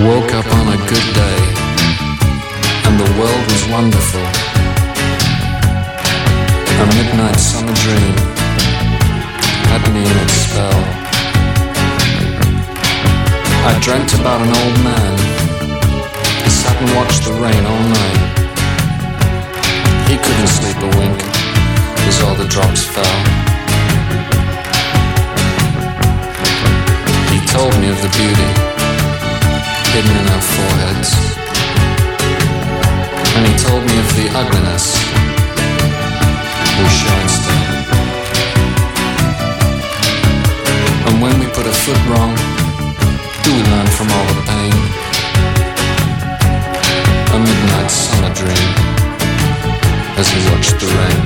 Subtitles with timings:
[0.00, 1.38] Woke up on a good day,
[2.82, 4.26] and the world was wonderful.
[6.82, 8.14] A midnight summer dream
[9.70, 10.80] had me in its spell.
[13.70, 15.14] I dreamt about an old man.
[16.42, 18.20] He sat and watched the rain all night.
[20.10, 21.22] He couldn't sleep a wink
[22.10, 23.18] as all the drops fell.
[27.30, 28.73] He told me of the beauty
[29.94, 31.10] hidden in our foreheads.
[33.36, 34.86] And he told me of the ugliness
[36.78, 37.66] we show instead.
[41.06, 42.34] And when we put a foot wrong,
[43.44, 44.74] do we learn from all the pain?
[47.36, 48.70] A midnight summer dream
[50.18, 51.20] as he watched the rain.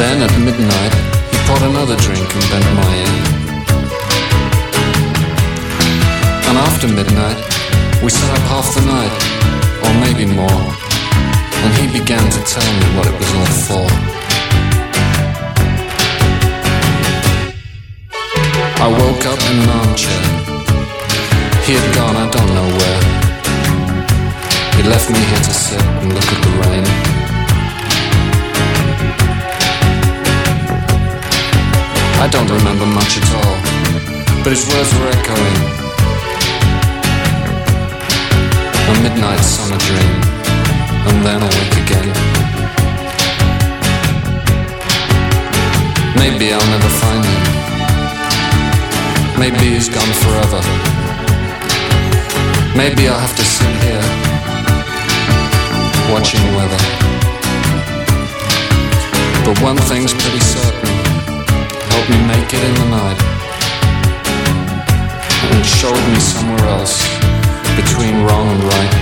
[0.00, 0.94] Then at midnight,
[1.30, 3.39] he poured another drink and bent my ear.
[6.50, 7.38] And after midnight,
[8.02, 9.14] we sat up half the night,
[9.86, 10.62] or maybe more,
[11.62, 13.86] and he began to tell me what it was all for.
[18.82, 20.22] I woke up in an armchair.
[21.62, 23.02] He had gone, I don't know where.
[24.74, 26.84] He left me here to sit and look at the rain.
[32.18, 33.56] I don't remember much at all,
[34.42, 35.79] but his words were echoing.
[38.90, 40.14] A midnight summer dream,
[41.08, 42.10] and then awake again.
[46.16, 47.42] Maybe I'll never find him.
[49.38, 50.60] Maybe he's gone forever.
[52.76, 54.04] Maybe I'll have to sit here,
[56.12, 56.82] watching the weather.
[59.44, 60.94] But one thing's pretty certain,
[61.92, 63.20] help me make it in the night.
[65.52, 67.19] And showed me somewhere else,
[67.82, 68.94] between wrong and right.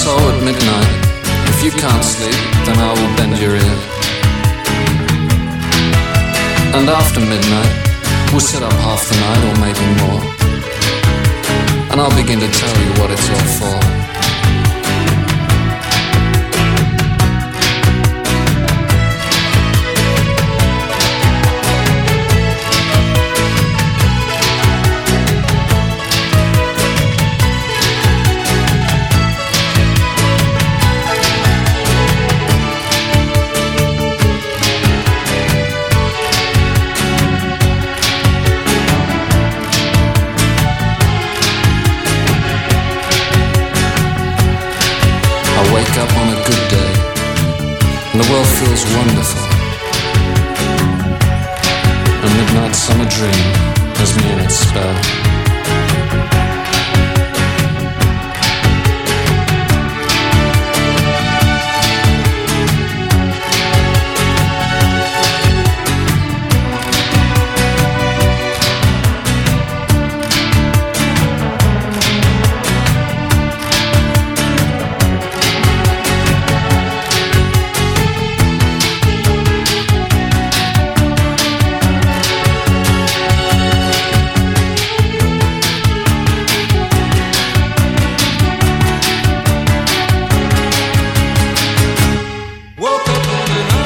[0.00, 0.92] So at midnight,
[1.52, 3.78] if you can't sleep, then I will bend your ear.
[6.76, 7.74] And after midnight,
[8.30, 10.22] we'll sit up half the night or maybe more.
[11.90, 14.11] And I'll begin to tell you what it's all for.
[48.22, 49.11] The world feels wonderful.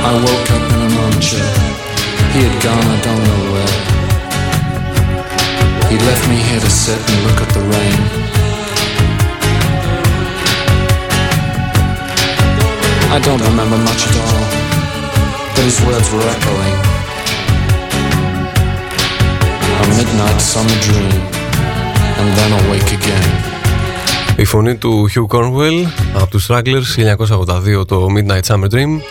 [0.09, 1.51] I woke up in an armchair.
[2.33, 3.77] He had gone, I don't know where.
[5.91, 7.99] He left me here to sit and look at the rain.
[13.15, 14.43] I don't remember much at all,
[15.53, 16.77] but his words were echoing.
[19.83, 21.19] A midnight summer dream,
[22.19, 23.27] and then awake again.
[24.37, 29.01] Η φωνή του Hugh Cornwell από τους Stragglers 1982 το Midnight Summer Dream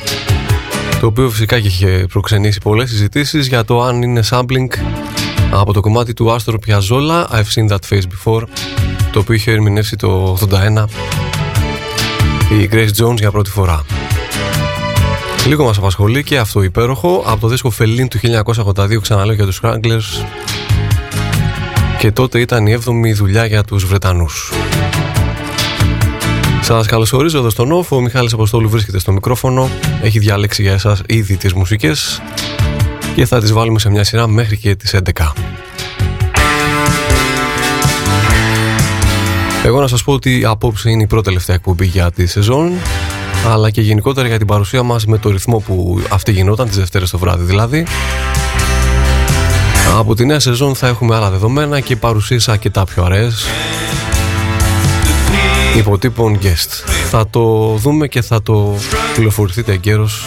[1.06, 4.68] το οποίο φυσικά και είχε προξενήσει πολλές συζητήσεις για το αν είναι sampling
[5.52, 8.44] από το κομμάτι του Astor Piazzolla I've seen that face before
[9.12, 10.86] το οποίο είχε ερμηνεύσει το 81
[12.52, 13.86] η Grace Jones για πρώτη φορά.
[15.48, 18.20] Λίγο μας απασχολεί και αυτό υπέροχο από το δίσκο Φελίν του
[18.66, 20.26] 1982 ξαναλέω για τους Stranglers
[22.00, 24.52] και τότε ήταν η 7η δουλειά για τους Βρετανούς.
[26.68, 27.96] Σας καλωσορίζω εδώ στον Όφο.
[27.96, 29.70] Ο Μιχάλης Αποστόλου βρίσκεται στο μικρόφωνο.
[30.02, 32.22] Έχει διαλέξει για εσάς ήδη τις μουσικές
[33.16, 35.34] και θα τις βάλουμε σε μια σειρά μέχρι και τις 11.
[39.64, 42.72] Εγώ να σας πω ότι απόψε είναι η πρώτη τελευταία εκπομπή για τη σεζόν.
[43.48, 47.10] αλλά και γενικότερα για την παρουσία μας με το ρυθμό που αυτή γινόταν τις Δευτέρες
[47.10, 47.86] το βράδυ δηλαδή
[49.98, 53.46] από τη νέα σεζόν θα έχουμε άλλα δεδομένα και παρουσίασα και τα πιο αρές
[55.78, 56.90] υποτύπων guest.
[57.10, 58.76] Θα το δούμε και θα το
[59.16, 60.26] πληροφορηθείτε εγκαίρως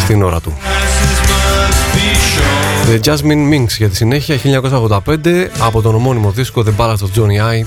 [0.00, 0.56] στην ώρα του.
[2.90, 4.38] The Jasmine Minx για τη συνέχεια
[4.86, 4.98] 1985
[5.58, 7.66] από τον ομώνυμο δίσκο The Ballad of Johnny I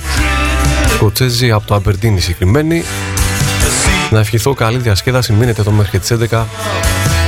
[0.93, 2.83] Σκοτσέζι από το Aberdeen συγκεκριμένη.
[4.09, 6.43] Να ευχηθώ καλή διασκέδαση μείνετε εδώ μέχρι τις 11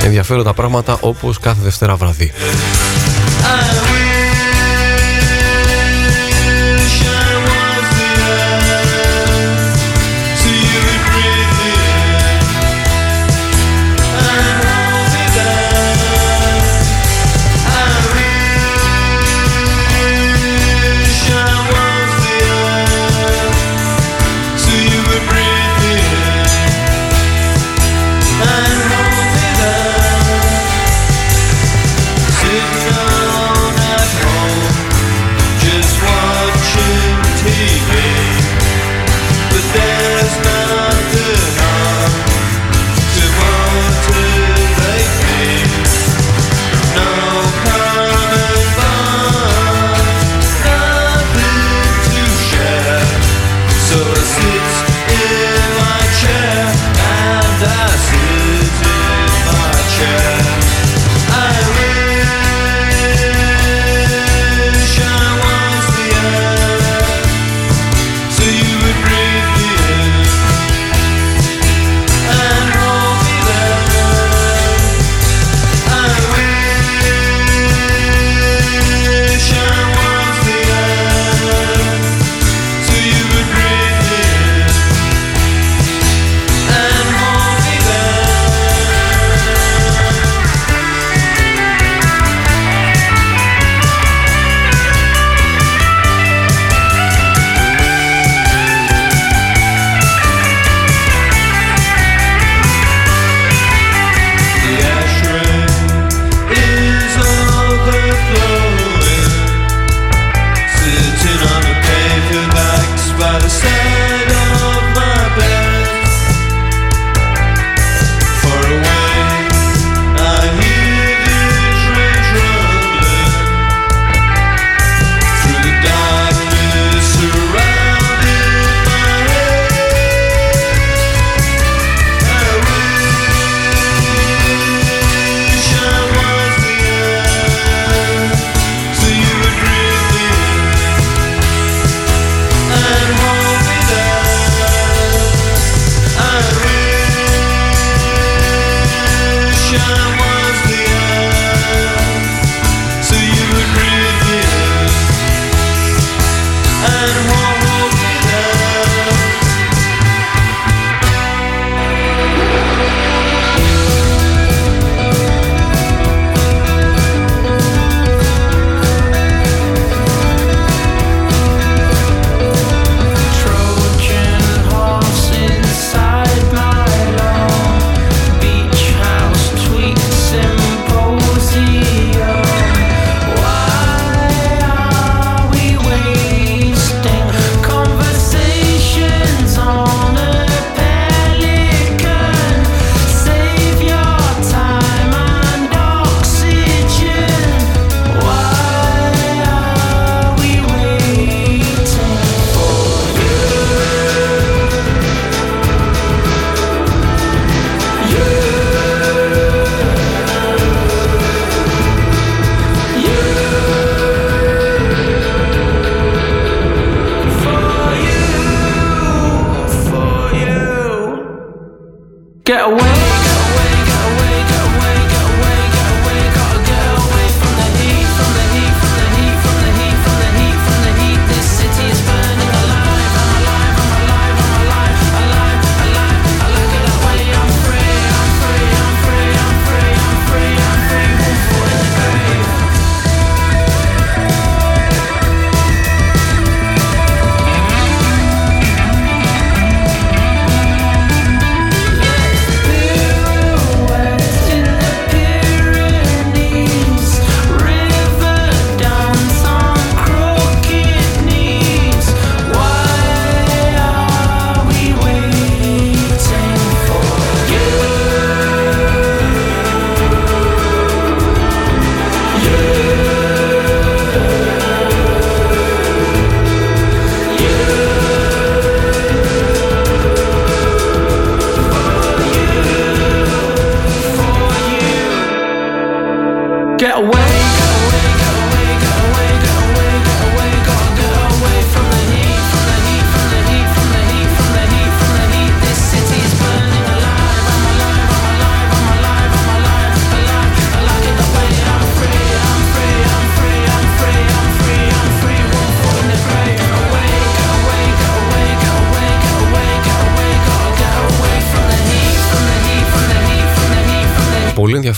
[0.04, 2.32] ενδιαφέροντα πράγματα όπως κάθε Δευτέρα βραδύ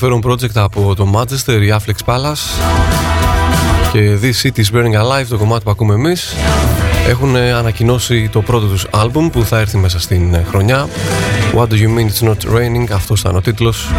[0.07, 2.63] ενδιαφέρον project από το Manchester, η Afflex Palace
[3.93, 6.35] και This City is Burning Alive, το κομμάτι που ακούμε εμείς
[7.09, 10.89] έχουν ανακοινώσει το πρώτο τους άλμπουμ που θα έρθει μέσα στην χρονιά.
[11.55, 13.91] What do you mean it's not raining, αυτός ήταν ο τίτλος.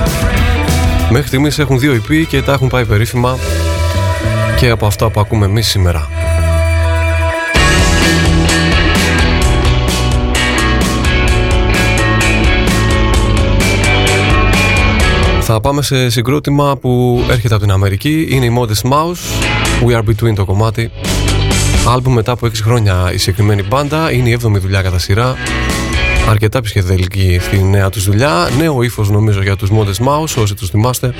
[1.10, 3.38] Μέχρι στιγμής έχουν δύο EP και τα έχουν πάει περίφημα
[4.60, 6.30] και από αυτά που ακούμε εμείς σήμερα
[15.72, 18.28] πάμε σε συγκρότημα που έρχεται από την Αμερική.
[18.30, 19.20] Είναι η Modest Mouse.
[19.88, 20.92] We are between το κομμάτι.
[21.88, 24.12] Άλμπουμ μετά από 6 χρόνια η συγκεκριμένη μπάντα.
[24.12, 25.36] Είναι η 7η δουλειά κατά σειρά.
[26.30, 28.50] Αρκετά ψυχεδελική στη νέα τους δουλειά.
[28.58, 31.13] Νέο ύφος νομίζω για τους Modest Mouse, όσοι τους θυμάστε.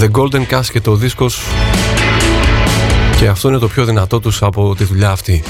[0.00, 1.42] The Golden Casket ο δίσκος
[3.18, 5.42] και αυτό είναι το πιο δυνατό τους από τη δουλειά αυτή.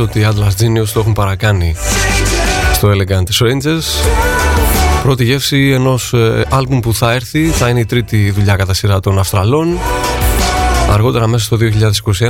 [0.00, 1.74] Νομίζω ότι οι Atlas Genius το έχουν παρακάνει
[2.72, 4.08] στο Elegant Strangers.
[5.02, 7.46] Πρώτη γεύση ενός ε, άλμπουμ που θα έρθει.
[7.46, 9.78] Θα είναι η τρίτη δουλειά κατά σειρά των Αυστραλών.
[10.90, 11.56] Αργότερα μέσα στο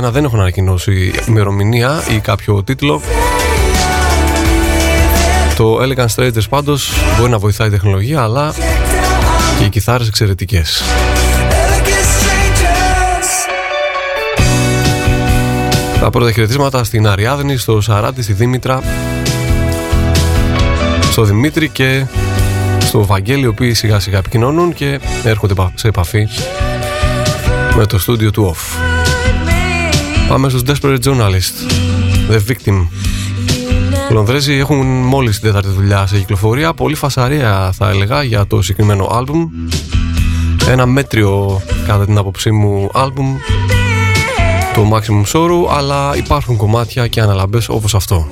[0.07, 3.01] 2021 δεν έχουν ανακοινώσει ημερομηνία ή κάποιο τίτλο.
[5.55, 8.53] Το Elegant Strangers πάντως μπορεί να βοηθάει η τεχνολογία αλλά
[9.59, 10.83] και οι κιθάρες εξαιρετικές
[16.01, 18.81] Τα πρώτα χαιρετίσματα στην Αριάδνη, στο Σαράτη, στη Δήμητρα,
[21.11, 22.05] στο Δημήτρη και
[22.79, 26.27] στο Βαγγέλη, οι οποίοι σιγά σιγά επικοινωνούν και έρχονται σε επαφή
[27.75, 28.79] με το στούντιο του Off.
[30.27, 31.71] Πάμε στους Desperate Journalist,
[32.31, 32.87] The Victim.
[34.09, 38.61] Οι Λονδρέζοι έχουν μόλις την τέταρτη δουλειά σε κυκλοφορία, πολύ φασαρία θα έλεγα για το
[38.61, 39.49] συγκεκριμένο άλμπουμ.
[40.67, 43.37] Ένα μέτριο κατά την άποψή μου άλμπουμ
[44.73, 48.27] το Maximum Sorrow αλλά υπάρχουν κομμάτια και αναλαμπές όπως αυτό.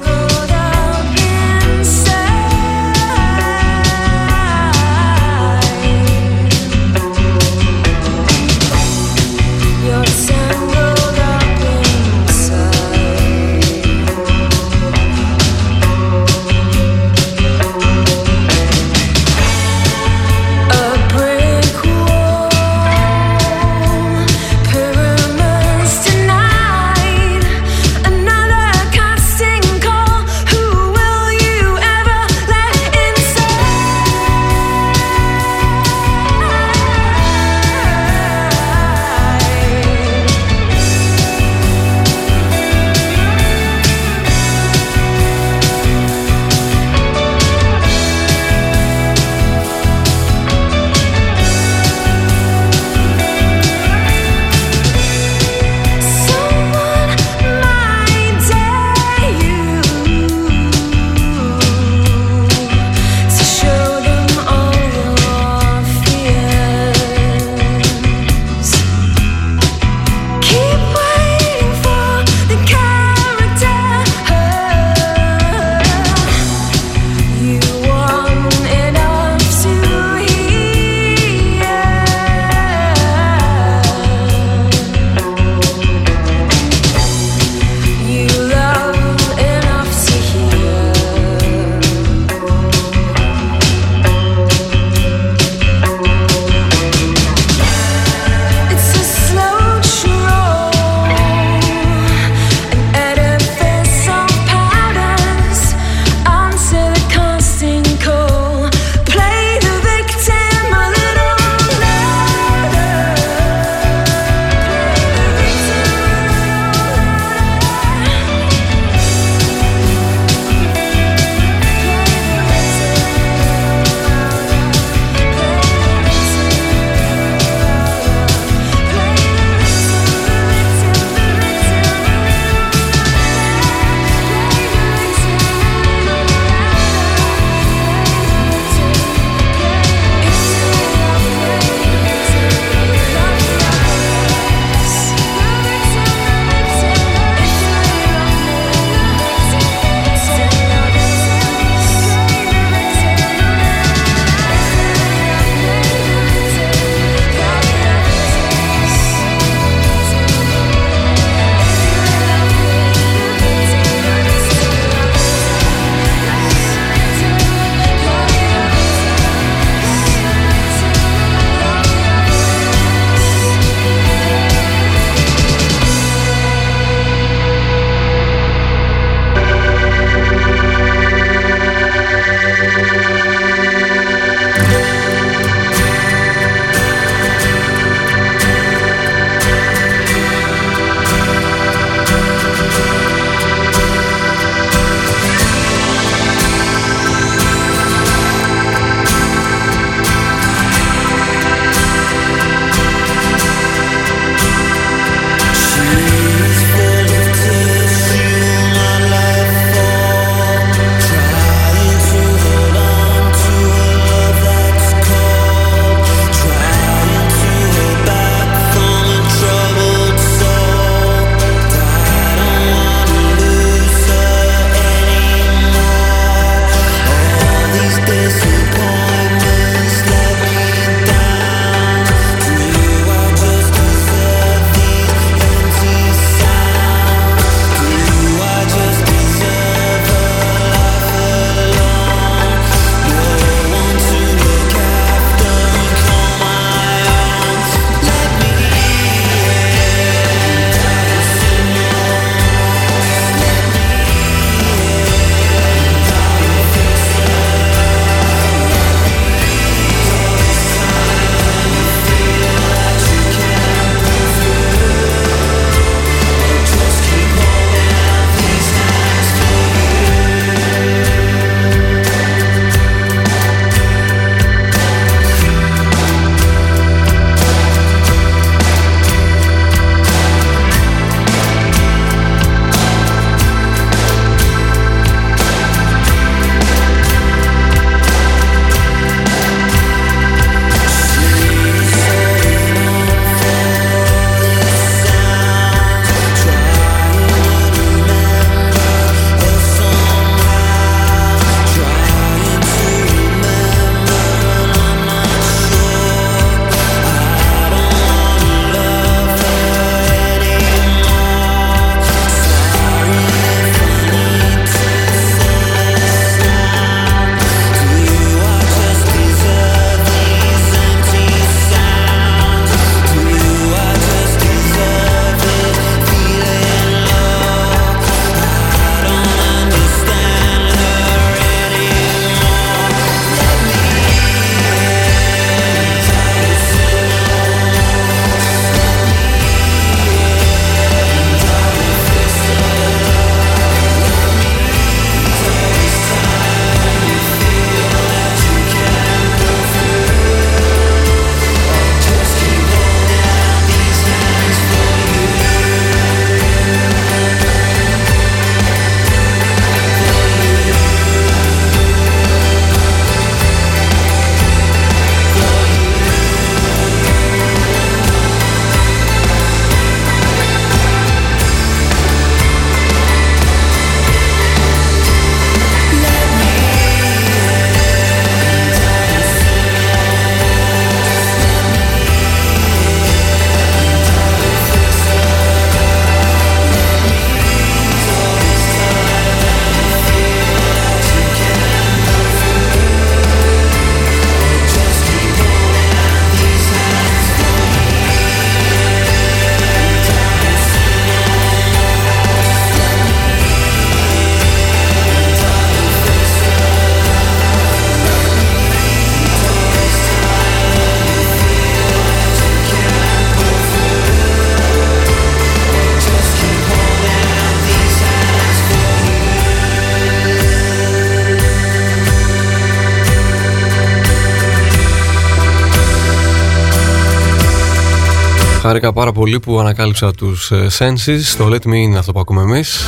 [428.70, 431.22] Χάρηκα πάρα πολύ που ανακάλυψα τους ε, Senses.
[431.38, 432.86] Το Let Me είναι αυτό που ακούμε εμείς.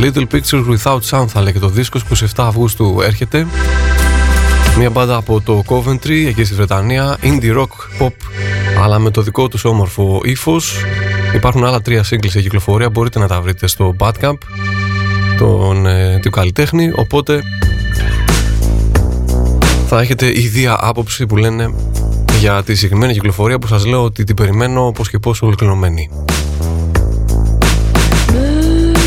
[0.00, 1.98] Little Pictures Without Sound θα λέγεται το δίσκο.
[2.14, 3.46] 27 Αυγούστου έρχεται.
[4.78, 7.18] Μια μπάντα από το Coventry εκεί στη Βρετανία.
[7.22, 8.12] Indie rock pop
[8.82, 10.84] αλλά με το δικό τους όμορφο ύφος.
[11.34, 12.90] Υπάρχουν άλλα τρία singles σε κυκλοφορία.
[12.90, 14.38] Μπορείτε να τα βρείτε στο Badcamp
[15.38, 16.92] τον, ε, του καλλιτέχνη.
[16.94, 17.42] Οπότε
[19.86, 21.74] θα έχετε ιδία άποψη που λένε
[22.38, 26.10] για τη συγκεκριμένη κυκλοφορία που σας λέω ότι την περιμένω πως και πως ολοκληρωμένη.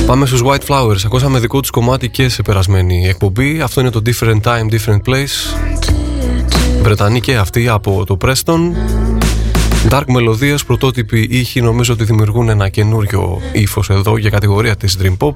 [0.05, 1.05] Πάμε στους White Flowers.
[1.05, 3.61] Ακούσαμε δικό τους κομμάτι και σε περασμένη εκπομπή.
[3.61, 5.57] Αυτό είναι το Different Time, Different Place.
[6.81, 8.59] Βρετανή και αυτή από το Preston.
[9.89, 15.17] Dark μελωδίες, πρωτότυποι ήχοι νομίζω ότι δημιουργούν ένα καινούριο ύφος εδώ για κατηγορία της Dream
[15.17, 15.35] Pop.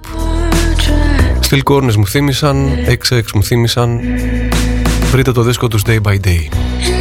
[1.49, 3.99] Steel Corners μου θύμισαν, XX μου θύμισαν.
[5.11, 6.94] Βρείτε το δίσκο τους Day by Day.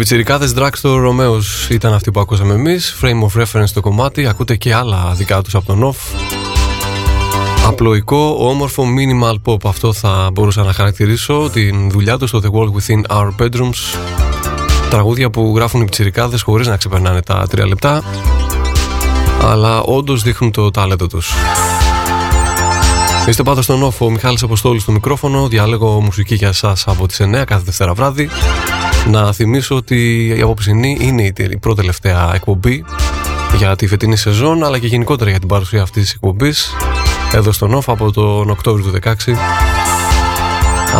[0.00, 2.96] Πιτσιρικάδες Dragstore Romeos ήταν αυτοί που ακούσαμε εμείς.
[3.02, 4.26] Frame of reference το κομμάτι.
[4.26, 6.20] Ακούτε και άλλα δικά τους από τον off.
[7.66, 9.56] Απλοϊκό, όμορφο minimal pop.
[9.64, 13.98] Αυτό θα μπορούσα να χαρακτηρίσω Την δουλειά τους στο The World Within Our Bedrooms.
[14.90, 18.02] Τραγούδια που γράφουν οι πιτσιρικάδες Χωρίς να ξεπερνάνε τα τρία λεπτά
[19.42, 21.32] Αλλά όντως δείχνουν το τάλετο τους.
[23.28, 25.48] Είστε πάντα στον όφο, ο Μιχάλης Αποστόλης στο μικρόφωνο.
[25.48, 28.28] Διάλεγω μουσική για εσάς από τις 9 κάθε Δευτέρα βράδυ
[29.06, 32.84] να θυμίσω ότι η απόψινή είναι η πρώτη τελευταία εκπομπή
[33.56, 36.76] για τη φετινή σεζόν αλλά και γενικότερα για την παρουσία αυτής της εκπομπής
[37.32, 39.34] εδώ στον ΟΦ από τον Οκτώβριο του 2016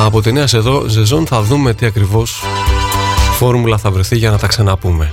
[0.07, 0.47] από τη νέα
[0.87, 2.45] σεζόν θα δούμε τι ακριβώς
[3.41, 5.11] φόρμουλα θα βρεθεί για να τα ξαναπούμε.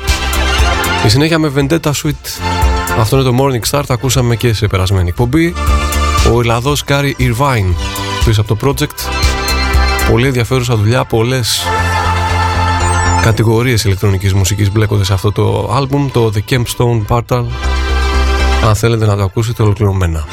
[1.05, 2.41] Η συνέχεια με Vendetta Suite.
[2.99, 5.53] Αυτό είναι το Morning Start ακούσαμε και σε περασμένη εκπομπή.
[6.33, 7.73] Ο Ελλαδός Γκάρι Irvine
[8.25, 9.11] πίσω από το project.
[10.11, 11.63] Πολύ ενδιαφέρουσα δουλειά πολλές
[13.21, 17.45] κατηγορίες ηλεκτρονικής μουσικής μπλέκονται σε αυτό το άλμπουμ, το The Campstone Portal
[18.67, 20.25] αν θέλετε να το ακούσετε ολοκληρωμένα.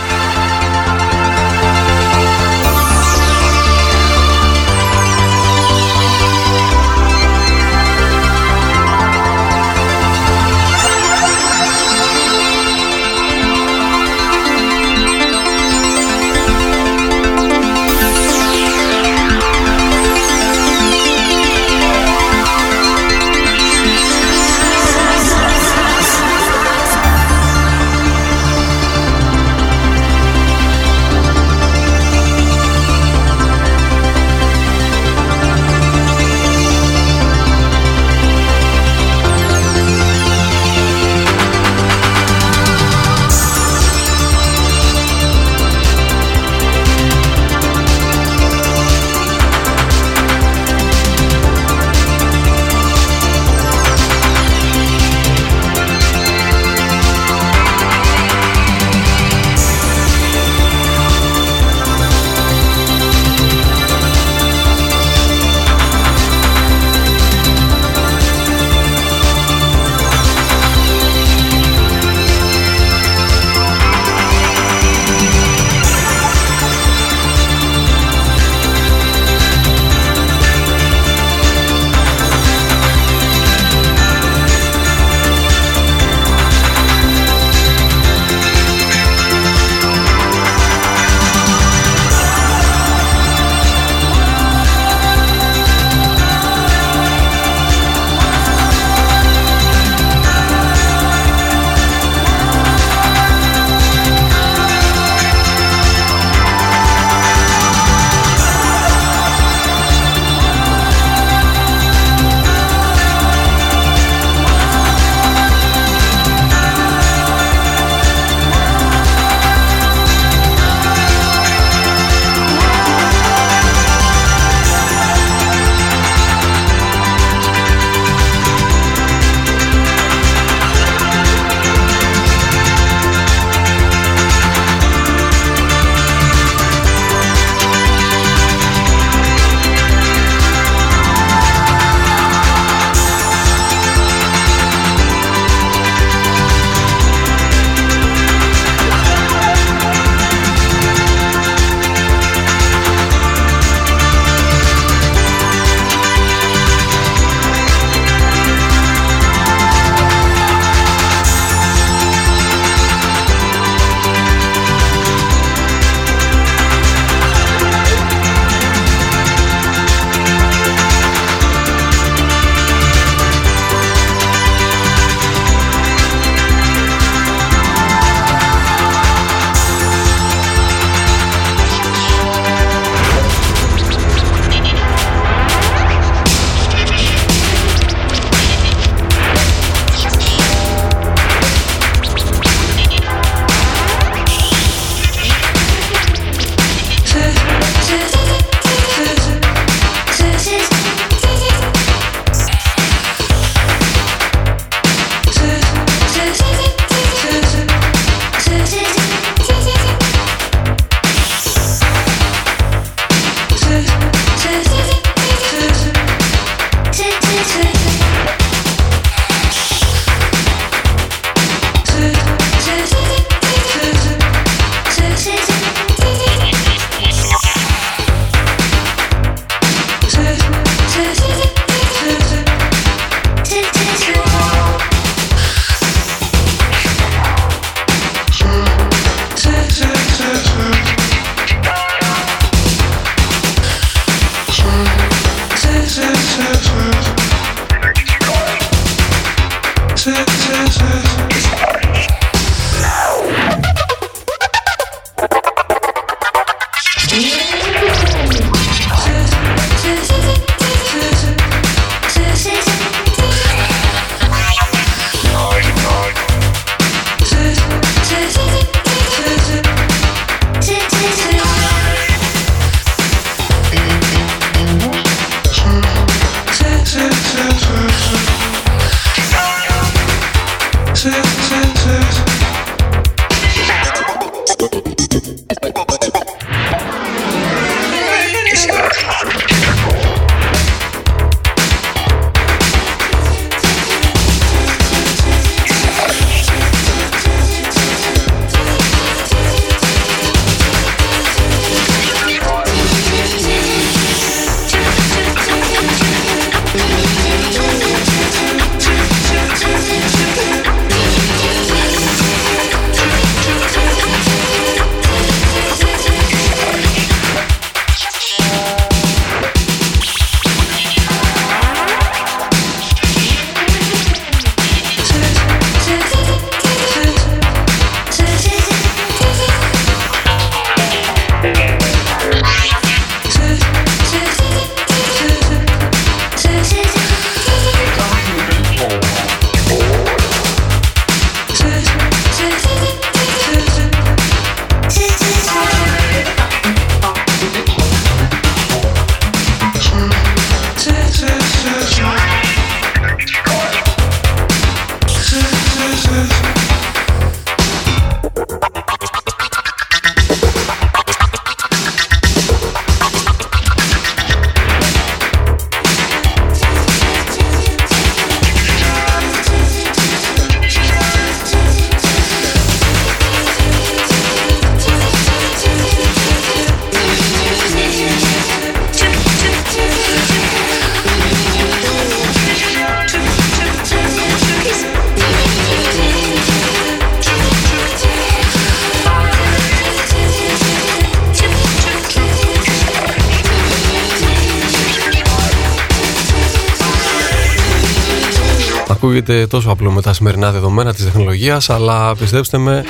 [399.18, 402.84] Ακούγεται τόσο απλό με τα σημερινά δεδομένα της τεχνολογίας αλλά πιστέψτε με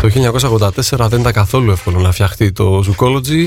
[0.00, 0.10] το
[0.98, 3.46] 1984 δεν ήταν καθόλου εύκολο να φτιαχτεί το Zoology.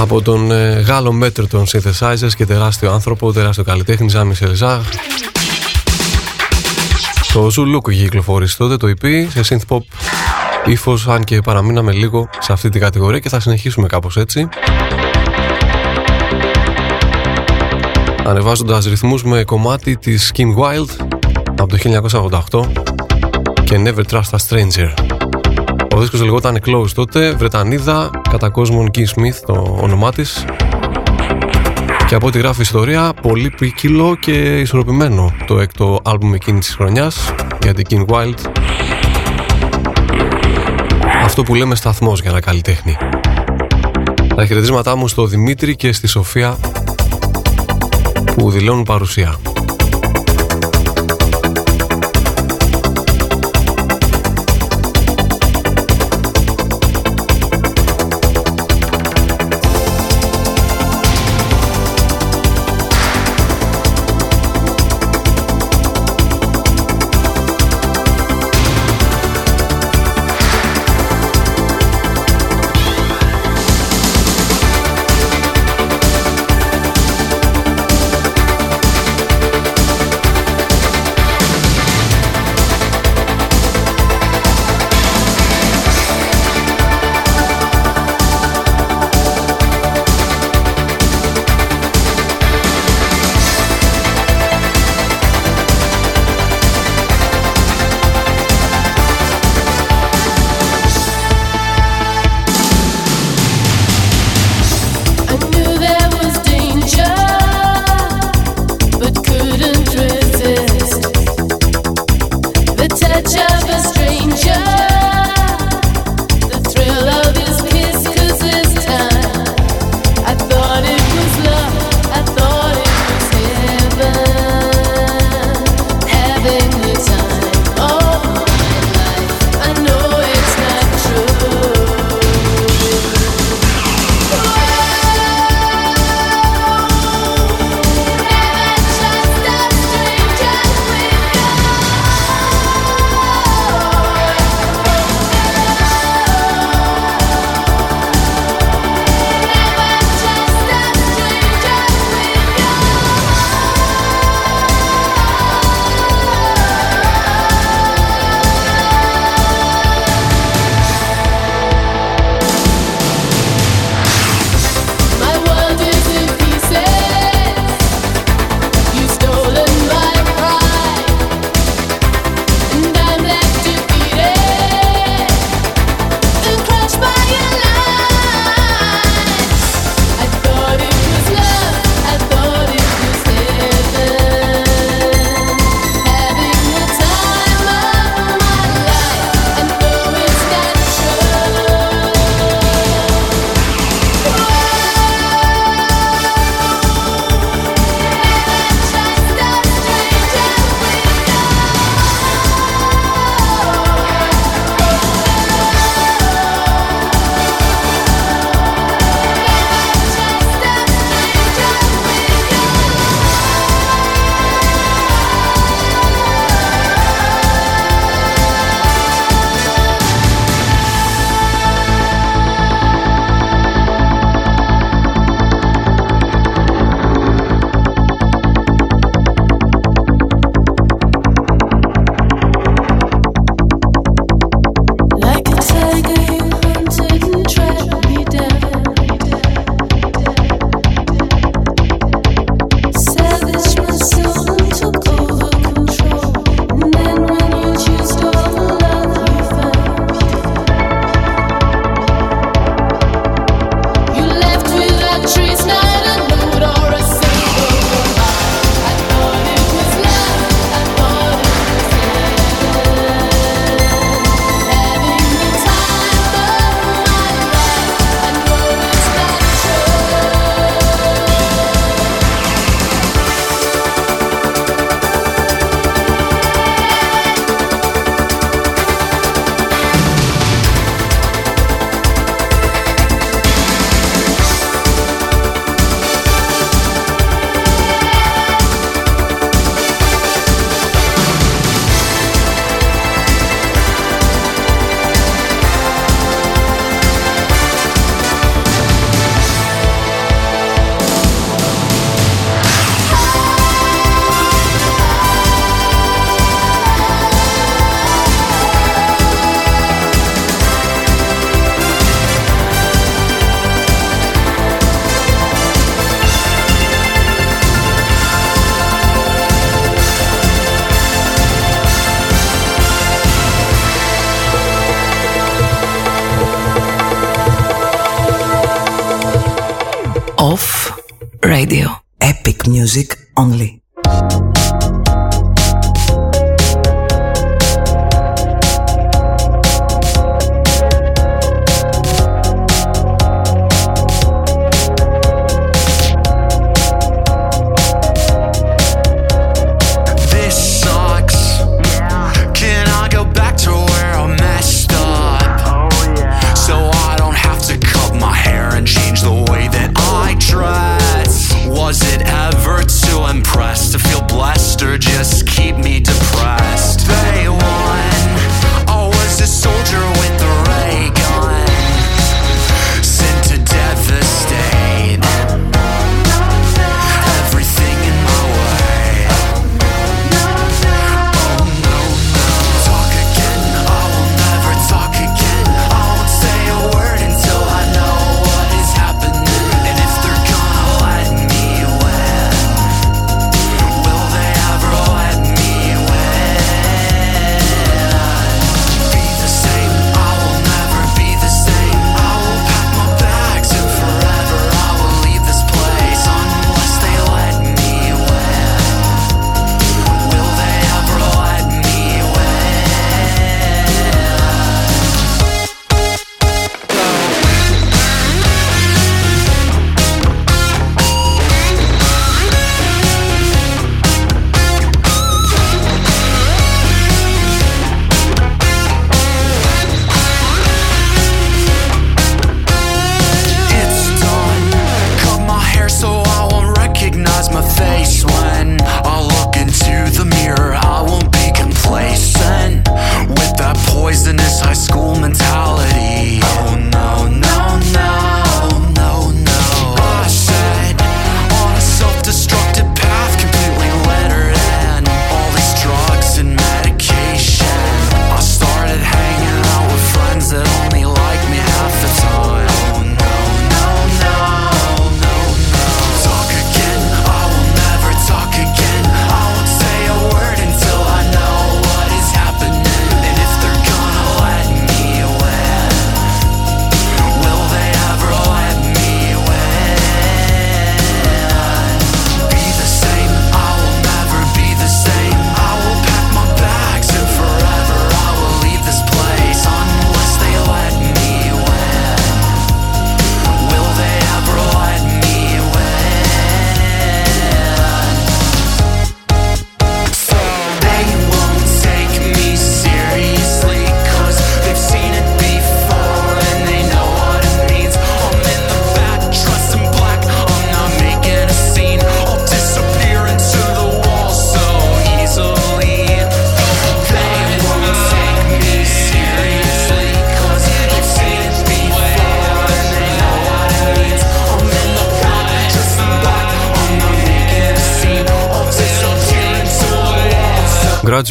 [0.00, 4.80] Από τον ε, Γάλλο μέτρο των synthesizers και τεράστιο άνθρωπο, τεράστιο καλλιτέχνη Ζάμι Σελζάχ
[7.32, 9.82] το Zulu είχε κυκλοφορήσει τότε το EP σε synth pop.
[10.64, 14.48] Ύφος αν και παραμείναμε λίγο σε αυτή την κατηγορία και θα συνεχίσουμε κάπως έτσι
[18.24, 21.06] ανεβάζοντας ρυθμούς με κομμάτι της Kim Wild
[21.58, 21.76] από το
[22.50, 22.66] 1988
[23.64, 24.88] και Never Trust a Stranger.
[25.94, 30.44] Ο δίσκος λεγόταν Close τότε, Βρετανίδα, κατά κόσμον Kim Smith το όνομά της
[32.08, 36.74] και από ό,τι γράφει η ιστορία, πολύ ποικίλο και ισορροπημένο το έκτο άλμπουμ εκείνης της
[36.74, 38.34] χρονιάς για την Kim Wild
[41.24, 42.96] αυτό που λέμε σταθμός για ένα καλλιτέχνη.
[44.36, 46.56] Τα χαιρετίσματά μου στο Δημήτρη και στη Σοφία
[48.34, 49.51] που δηλώνουν παρουσία.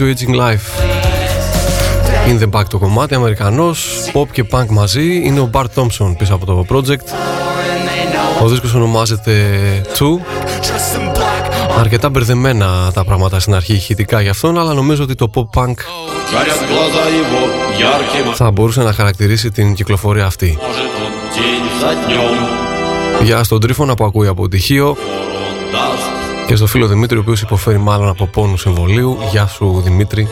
[0.01, 0.67] Graduating Life.
[2.27, 5.21] In the Back το κομμάτι, Αμερικανός, pop και punk μαζί.
[5.23, 7.05] Είναι ο Bart Thompson πίσω από το project.
[8.43, 9.33] Ο δίσκος ονομάζεται
[9.97, 10.19] Two.
[11.79, 15.73] Αρκετά μπερδεμένα τα πράγματα στην αρχή ηχητικά για αυτόν Αλλά νομίζω ότι το pop punk
[18.33, 20.57] θα μπορούσε να χαρακτηρίσει την κυκλοφορία αυτή.
[23.23, 24.97] Για στον Τρίφωνα που ακούει από τυχείο
[26.51, 29.17] και στο φίλο Δημήτρη, ο οποίος υποφέρει μάλλον από πόνους εμβολίου.
[29.31, 30.27] Γεια σου Δημήτρη.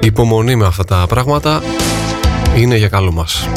[0.00, 1.62] Η υπομονή με αυτά τα πράγματα
[2.56, 3.48] είναι για καλό μας.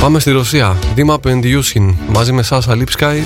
[0.00, 0.76] Πάμε στη Ρωσία.
[0.94, 3.22] Δήμα Πεντιούσιν μαζί με Σάσα Λίπσκαϊ.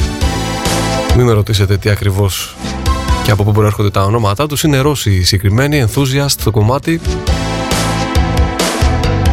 [1.16, 2.56] Μην με ρωτήσετε τι ακριβώς
[3.24, 4.62] και από πού προέρχονται τα ονόματά τους.
[4.62, 7.00] Είναι Ρώσοι συγκεκριμένοι, enthusiast στο κομμάτι.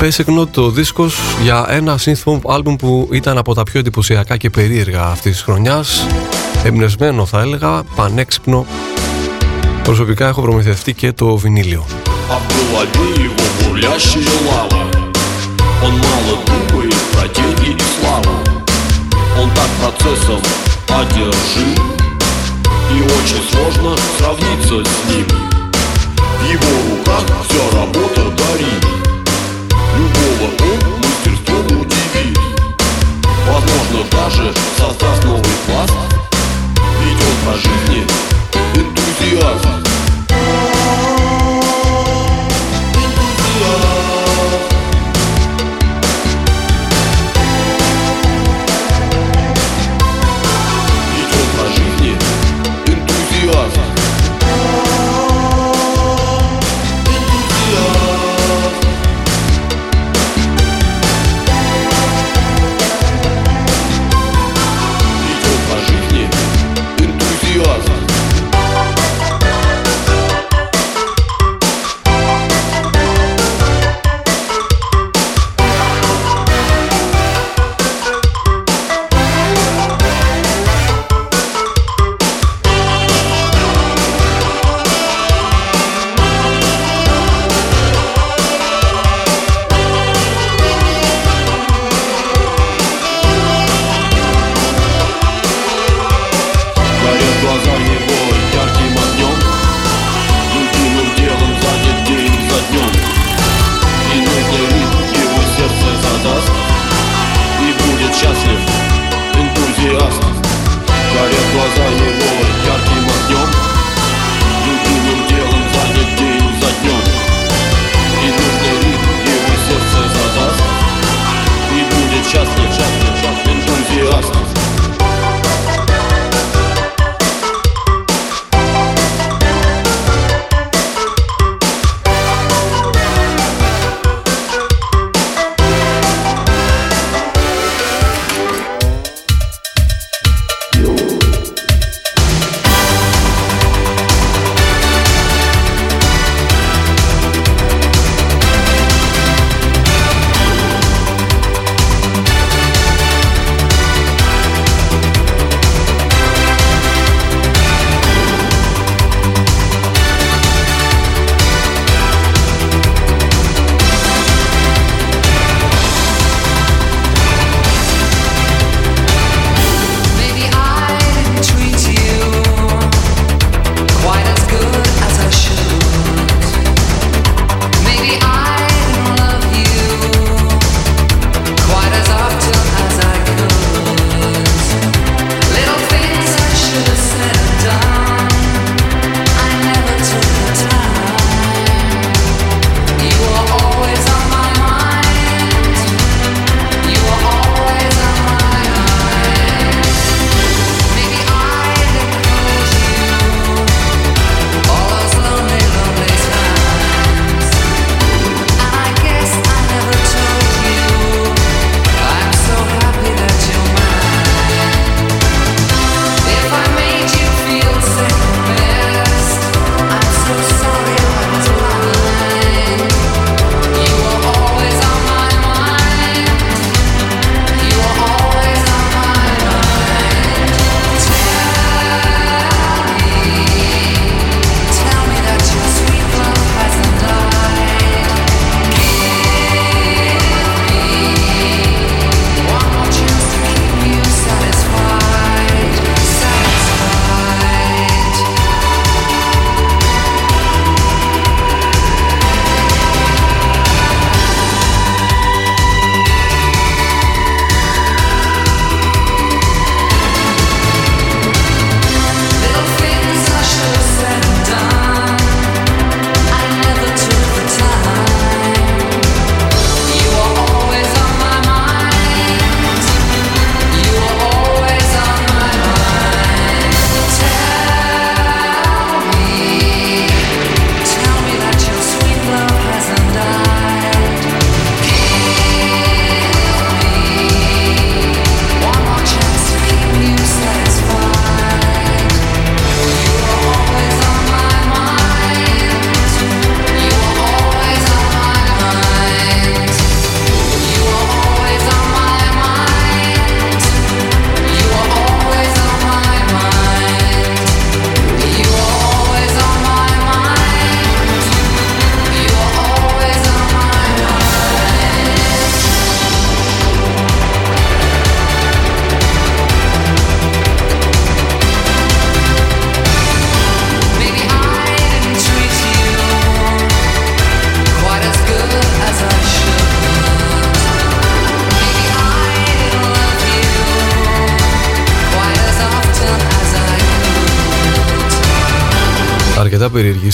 [0.01, 4.37] Basic Note το δίσκος για ένα synth pop album που ήταν από τα πιο εντυπωσιακά
[4.37, 6.07] και περίεργα αυτής της χρονιάς
[6.64, 8.66] εμπνευσμένο θα έλεγα, πανέξυπνο.
[9.82, 11.86] Προσωπικά έχω προμηθευτεί και το βινίλιο.
[15.82, 18.34] Он мало думает про деньги и славу
[19.40, 20.40] Он так процессом
[20.88, 21.74] одержим
[22.90, 25.26] И очень сложно сравниться с ним
[26.16, 28.86] В его руках вся работа дарит
[29.96, 32.38] Любого он мастерством удивит
[33.46, 36.19] Возможно даже создаст новый пласт
[37.11, 38.07] ведет по жизни
[38.75, 40.10] энтузиазм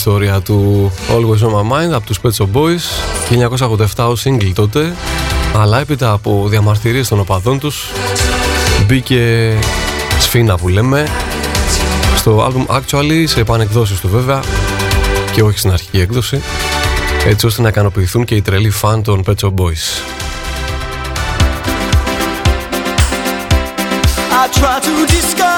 [0.10, 2.82] ιστορία του Always On My Mind από τους Pet Shop Boys
[3.96, 4.96] 1987 ως single τότε
[5.56, 7.92] αλλά έπειτα από διαμαρτυρίες των οπαδών τους
[8.86, 9.54] μπήκε
[10.20, 11.08] σφίνα που λέμε
[12.18, 14.40] στο album Actually σε επανεκδόσεις του βέβαια
[15.32, 16.42] και όχι στην αρχική έκδοση
[17.26, 20.17] έτσι ώστε να ικανοποιηθούν και οι τρελοί φαν των Pet Shop Boys.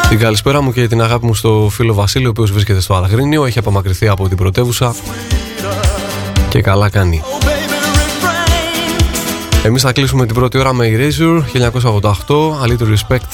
[0.09, 3.45] Την καλησπέρα μου και την αγάπη μου στο φίλο Βασίλη, ο οποίος βρίσκεται στο Αλγρίνιο,
[3.45, 4.95] έχει απομακρυνθεί από την πρωτεύουσα
[6.49, 7.23] και καλά κάνει.
[9.63, 11.41] Εμείς θα κλείσουμε την πρώτη ώρα με Erasure
[11.71, 12.01] 1988,
[12.63, 13.31] A Little Respect,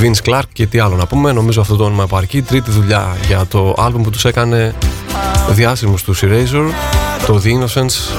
[0.00, 1.32] Vince Clark και τι άλλο να πούμε.
[1.32, 2.42] Νομίζω αυτό το όνομα επαρκεί.
[2.42, 4.74] Τρίτη δουλειά για το άλμπουμ που τους έκανε
[5.50, 6.70] διάσημους τους Erasure,
[7.26, 8.16] το The Innocence.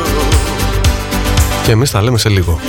[1.66, 2.60] Και εμείς τα λέμε σε λίγο.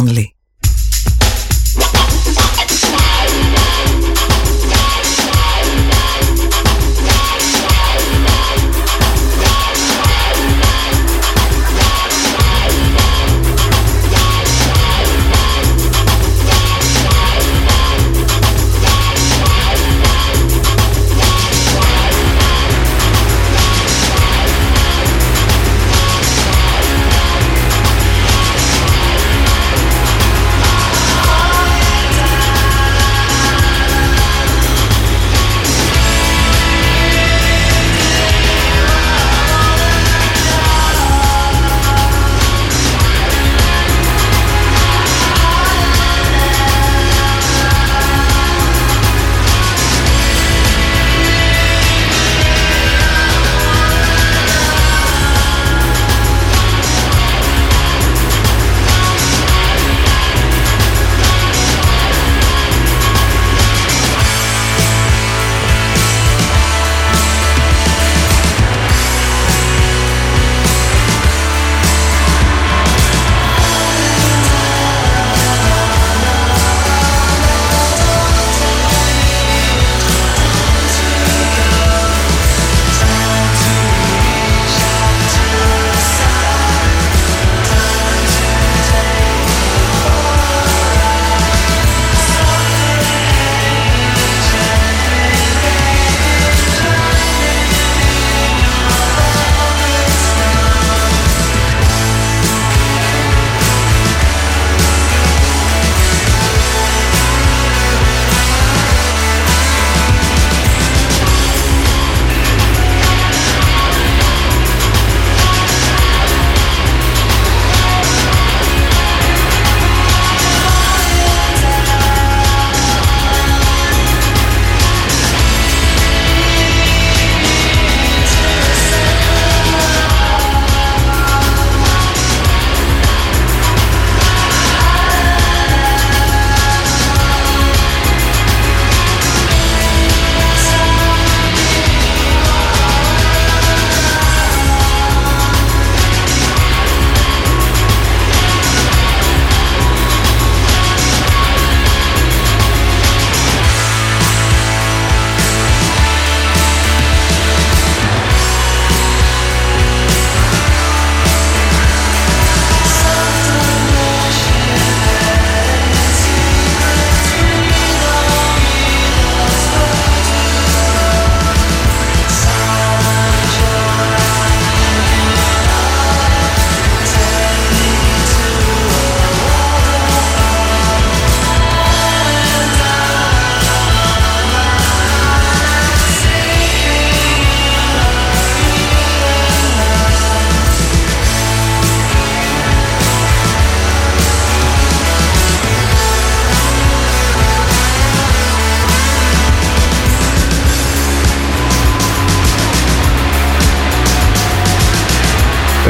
[0.00, 0.29] Only.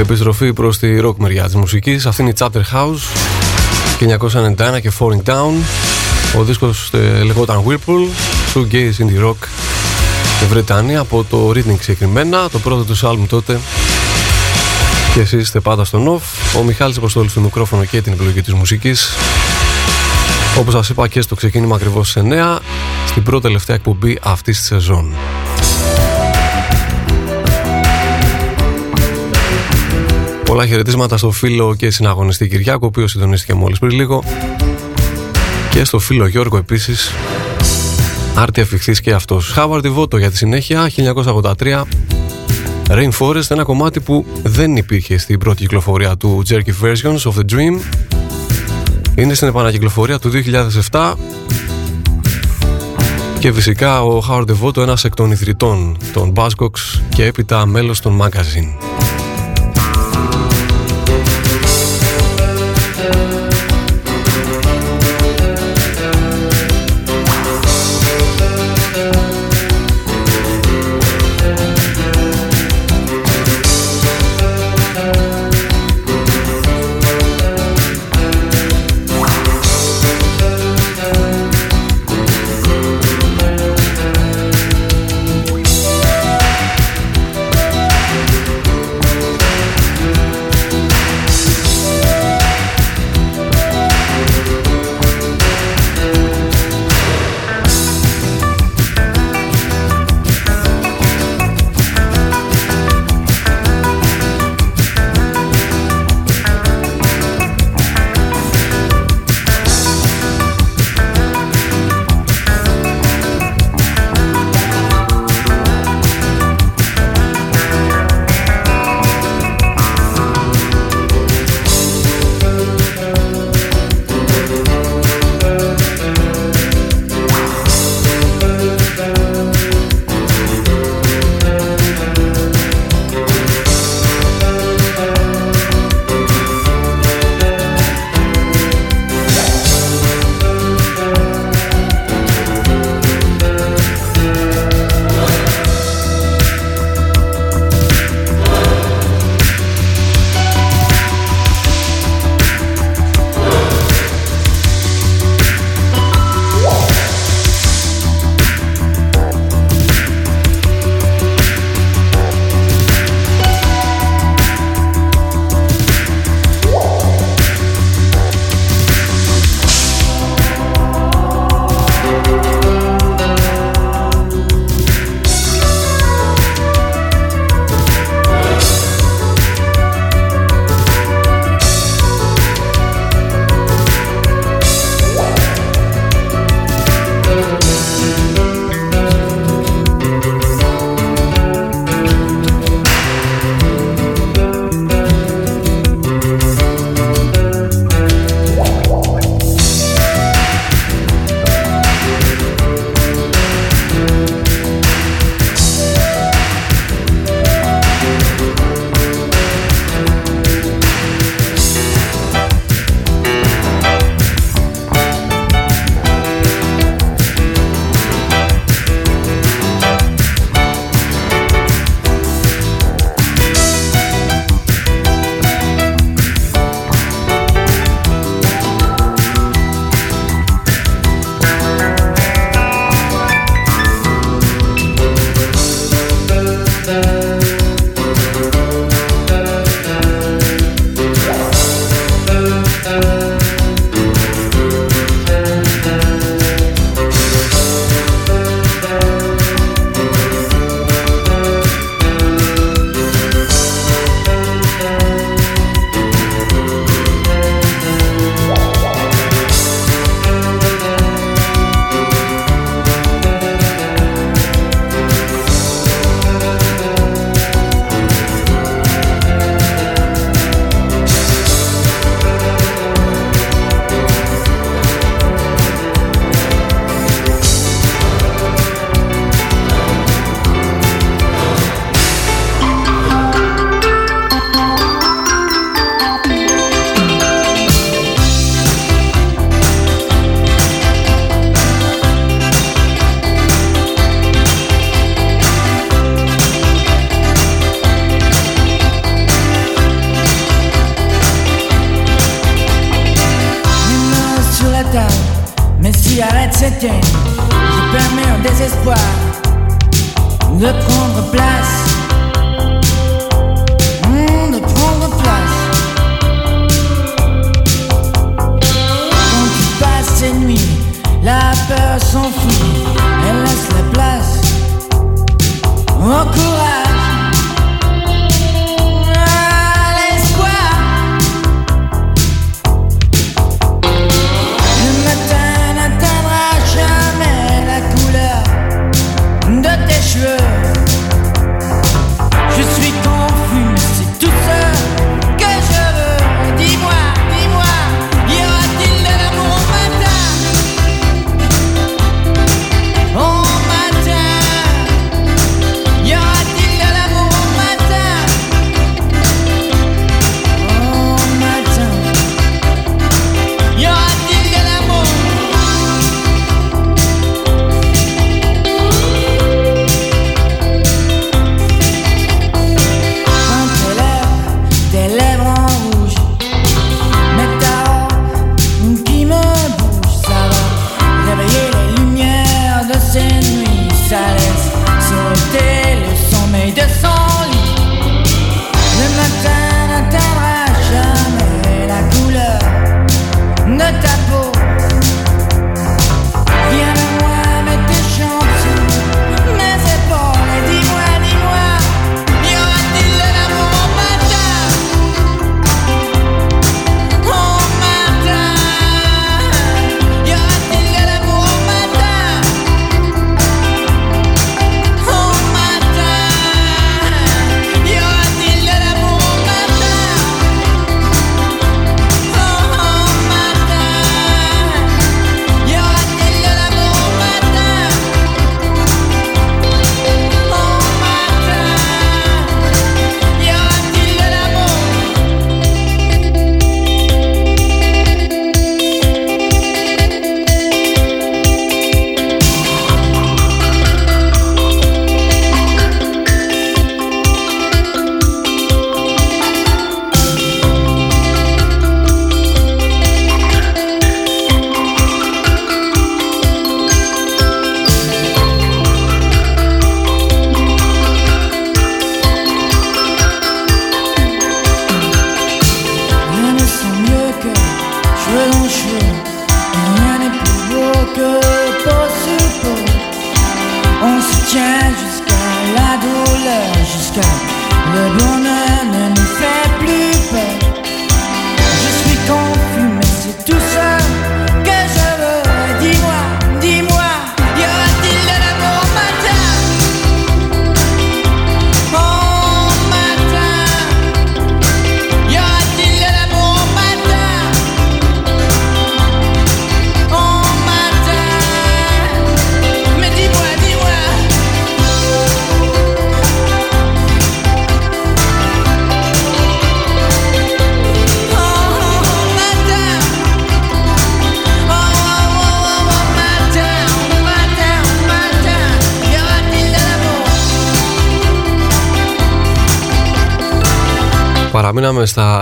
[0.00, 2.06] Επιστροφή προς τη rock μεριά της μουσικής.
[2.06, 2.98] Αυτή είναι η Chapter House
[3.98, 5.52] 1991 και Falling Down.
[6.38, 8.06] Ο δίσκος ε, λεγόταν Whirlpool
[8.54, 9.36] Shoegaze Indie Rock
[10.48, 13.60] Βρετανία από το Reading συγκεκριμένα Το πρώτο τους άλμου τότε.
[15.14, 16.58] Και εσείς είστε πάντα στον off.
[16.58, 19.10] Ο Μιχάλης Αποστόλης στο μικρόφωνο και την επιλογή της μουσικής.
[20.58, 22.58] Όπως σας είπα και στο ξεκίνημα ακριβώς σε 9
[23.06, 25.14] Στην πρώτη τελευταία εκπομπή αυτής της σεζόν
[30.50, 34.24] Πολλά χαιρετίσματα στο φίλο και συναγωνιστή Κυριάκο, ο οποίος συντονίστηκε μόλις πριν λίγο.
[35.70, 37.12] Και στο φίλο Γιώργο επίσης.
[38.34, 39.48] Άρτη αφιχθής και αυτός.
[39.48, 41.86] Χάβαρντ Βότο για τη συνέχεια, 1983.
[42.88, 47.80] Rainforest, ένα κομμάτι που δεν υπήρχε στην πρώτη κυκλοφορία του Jerky Versions of the Dream.
[49.14, 50.30] Είναι στην επανακυκλοφορία του
[50.90, 51.14] 2007
[53.38, 58.22] και φυσικά ο Howard Devoto ένας εκ των ιδρυτών των Buzzcocks και έπειτα μέλος των
[58.22, 58.90] Magazine.
[60.12, 60.49] Thank you.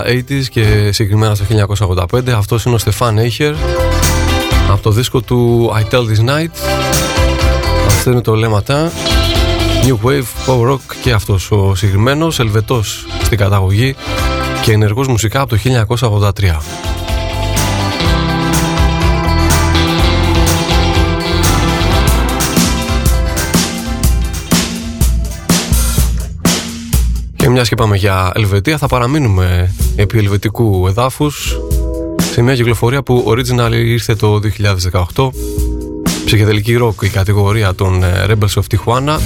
[0.08, 1.44] 80s και συγκεκριμένα στο
[2.12, 2.30] 1985.
[2.30, 3.54] Αυτό είναι ο Στεφάν Eicher
[4.70, 6.50] από το δίσκο του I Tell This Night.
[7.86, 8.90] Αυτό είναι το λέματα.
[9.82, 13.96] New Wave, Power Rock και αυτός ο συγκεκριμένος Ελβετός στην καταγωγή
[14.62, 16.87] και ενεργός μουσικά από το 1983.
[27.58, 31.58] Μια και πάμε για Ελβετία, θα παραμείνουμε επί ελβετικού εδάφους
[32.32, 34.40] σε μια κυκλοφορία που original ήρθε το
[35.14, 35.28] 2018.
[36.24, 39.18] Ψυχεδελική ροκ η κατηγορία των ε, Rebels of Tijuana.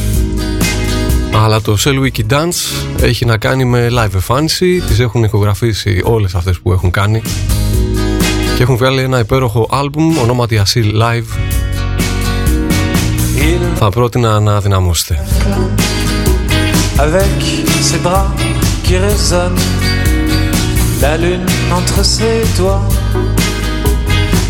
[1.45, 4.81] Αλλά το Cell Wiki Dance έχει να κάνει με live εμφάνιση.
[4.87, 7.23] Τις έχουν ηχογραφήσει όλες αυτές που έχουν κάνει.
[8.57, 11.39] Και έχουν βγάλει ένα υπέροχο άλμπουμ ονόματι Asil Live.
[13.75, 15.25] Θα πρότεινα να δυναμώσετε.
[17.03, 17.43] avec
[17.81, 18.33] ses bras
[18.85, 19.59] qui résonnent,
[21.01, 22.87] la lune entre ses doigts,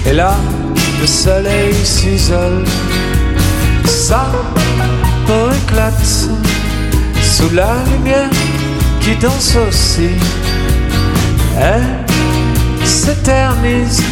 [0.06, 0.34] et là
[1.00, 2.64] le soleil s'isole,
[3.86, 4.26] sa
[5.26, 6.28] peau éclate
[7.22, 8.28] sous la lumière
[9.00, 10.10] qui danse aussi,
[11.58, 12.04] elle
[12.84, 14.02] s'éternise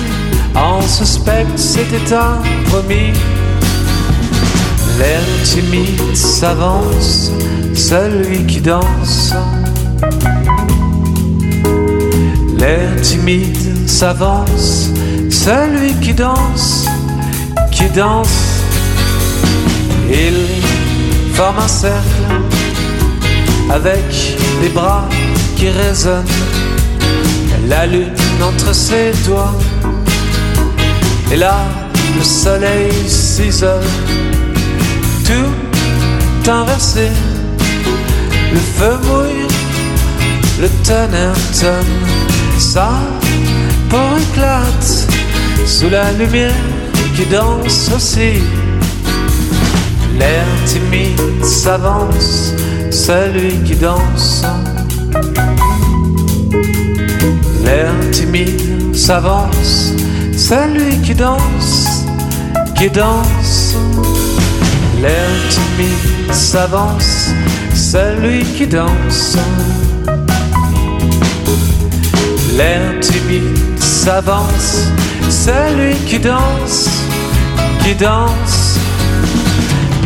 [0.55, 2.39] en suspecte cet état
[2.71, 3.13] promis.
[4.99, 7.31] L'air timide s'avance
[7.81, 9.35] celui qui danse.
[12.59, 14.91] L'air timide s'avance,
[15.31, 16.87] celui qui danse,
[17.73, 18.63] qui danse.
[20.11, 20.39] Il
[21.33, 22.27] forme un cercle
[23.71, 24.05] avec
[24.61, 25.09] les bras
[25.57, 26.37] qui résonnent,
[27.67, 28.13] la lune
[28.43, 29.57] entre ses doigts.
[31.33, 31.57] Et là,
[32.19, 33.91] le soleil s'isole,
[35.25, 37.09] tout inversé.
[38.53, 39.47] Le feu mouille,
[40.61, 42.91] le tonnerre tonne, ça
[43.89, 45.09] pour éclate
[45.67, 46.53] sous la lumière
[47.15, 48.43] qui danse aussi.
[50.19, 52.53] L'air timide s'avance,
[52.91, 54.45] celui qui danse.
[57.65, 59.93] L'air timide s'avance,
[60.37, 62.05] celui qui danse,
[62.77, 63.77] qui danse.
[65.01, 67.31] L'air timide s'avance,
[67.91, 69.37] celui qui danse.
[72.57, 74.87] L'air timide s'avance,
[75.29, 76.89] celui qui danse,
[77.83, 78.79] qui danse.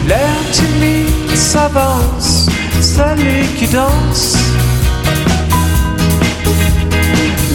[0.08, 2.46] L'air timide s'avance,
[2.80, 4.38] celui qui danse.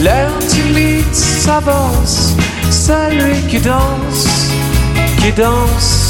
[0.03, 2.35] L'air timide s'avance,
[2.69, 4.51] celui qui danse,
[5.22, 6.10] qui danse.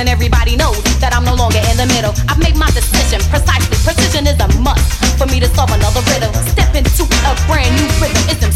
[0.00, 2.16] and everybody knows that I'm no longer in the middle.
[2.24, 3.76] I've made my decision precisely.
[3.84, 4.80] Precision is a must
[5.20, 6.32] for me to solve another riddle.
[6.48, 8.24] Step into a brand new rhythm.
[8.32, 8.48] Ism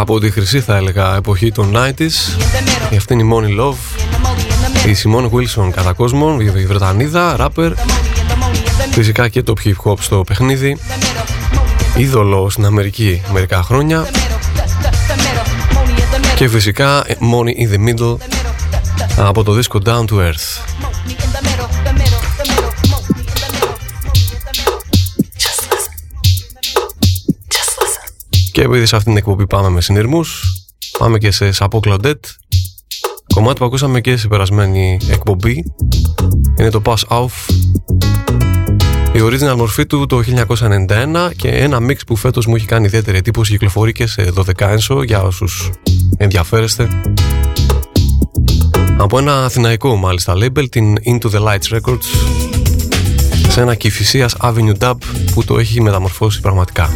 [0.00, 2.38] Από τη χρυσή θα έλεγα εποχή των 90s
[2.90, 4.00] Η αυτή είναι η Money Love.
[4.86, 7.72] Η Simone Wilson κατά κόσμον Η Βρετανίδα, ράπερ
[8.90, 10.78] Φυσικά και το hip hop στο παιχνίδι.
[11.96, 14.06] Είδωλο στην Αμερική μερικά χρόνια.
[16.34, 18.16] Και φυσικά Money in the Middle
[19.16, 20.69] Από το δίσκο Down to Earth
[28.60, 30.54] Και επειδή σε αυτήν την εκπομπή πάμε με συνειρμούς
[30.98, 32.24] Πάμε και σε Σαπό Κλοντέτ.
[33.34, 35.72] Κομμάτι που ακούσαμε και σε περασμένη εκπομπή
[36.58, 37.54] Είναι το Pass Off
[39.12, 40.22] Η original μορφή του το
[40.58, 44.50] 1991 Και ένα mix που φέτος μου έχει κάνει ιδιαίτερη εντύπωση Κυκλοφορεί και σε 12
[44.58, 45.70] ένσο Για όσους
[46.16, 46.88] ενδιαφέρεστε.
[48.98, 52.04] Από ένα αθηναϊκό μάλιστα label Την Into the Lights Records
[53.48, 54.94] Σε ένα κυφυσίας Avenue Dub
[55.34, 56.90] Που το έχει μεταμορφώσει πραγματικά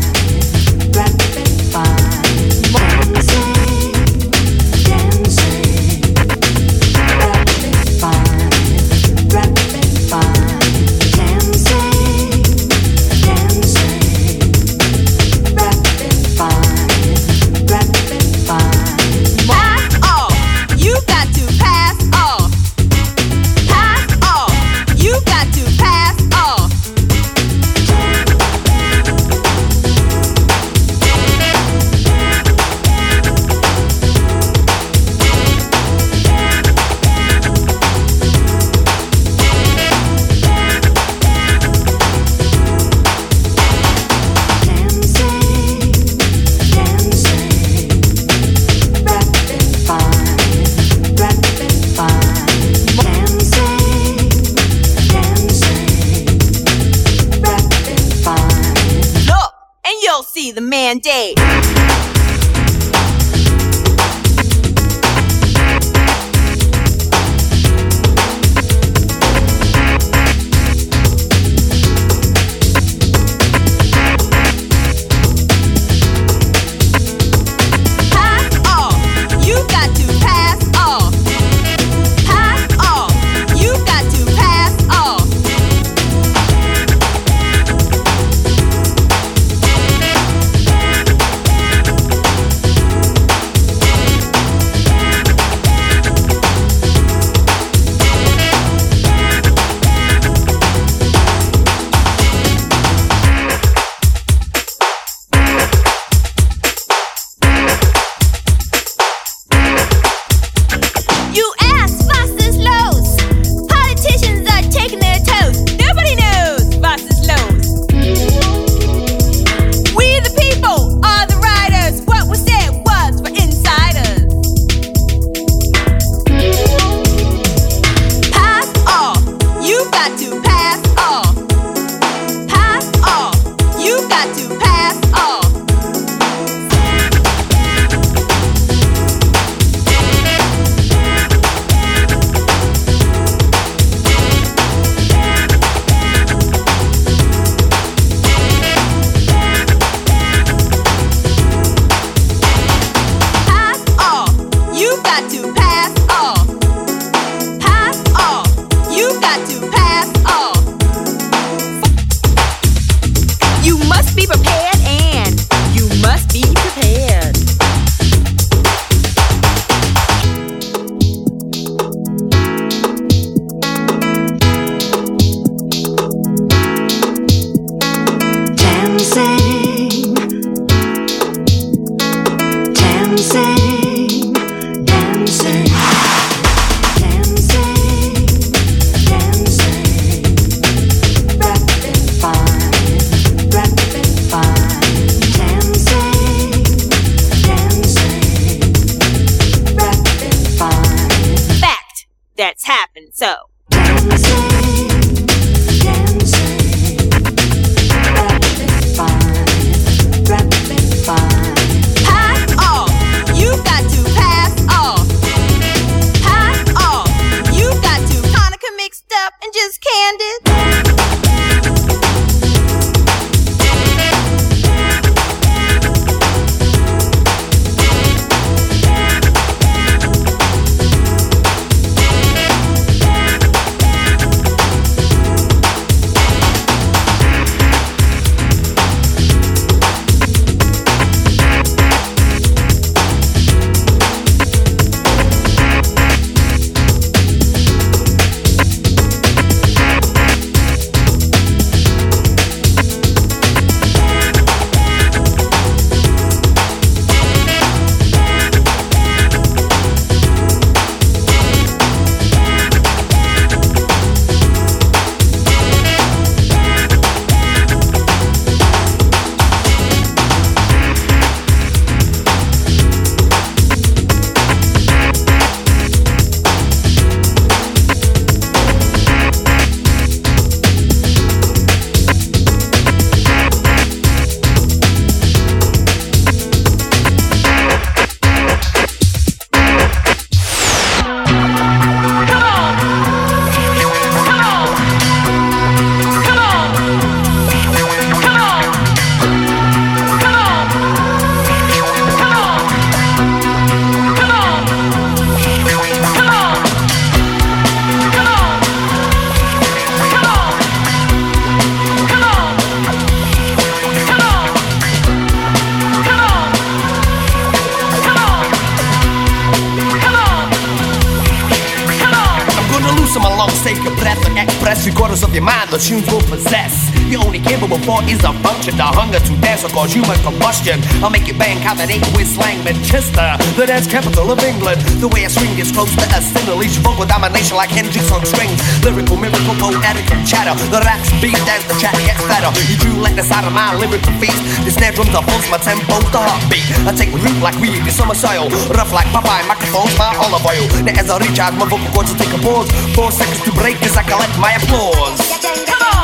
[331.84, 334.80] that ain't with slang Manchester, the dance capital of England.
[335.04, 338.56] The way I swing is close to a stimulation, vocal domination like Hendrix on strings.
[338.80, 340.56] Lyrical, miracle, poetic, and chatter.
[340.72, 342.48] The raps beat as the chat gets better.
[342.72, 344.40] You drew like the side of my lyrical feast.
[344.64, 346.64] The snare drums are pulse, my tempo, the heartbeat.
[346.88, 350.64] I take root like weed in summer soil, rough like Popeye, microphones, my olive oil.
[350.88, 352.72] Now as I recharge my vocal cords, to take a pause.
[352.96, 355.20] Four seconds to break as I collect my applause.
[355.68, 356.03] Come on.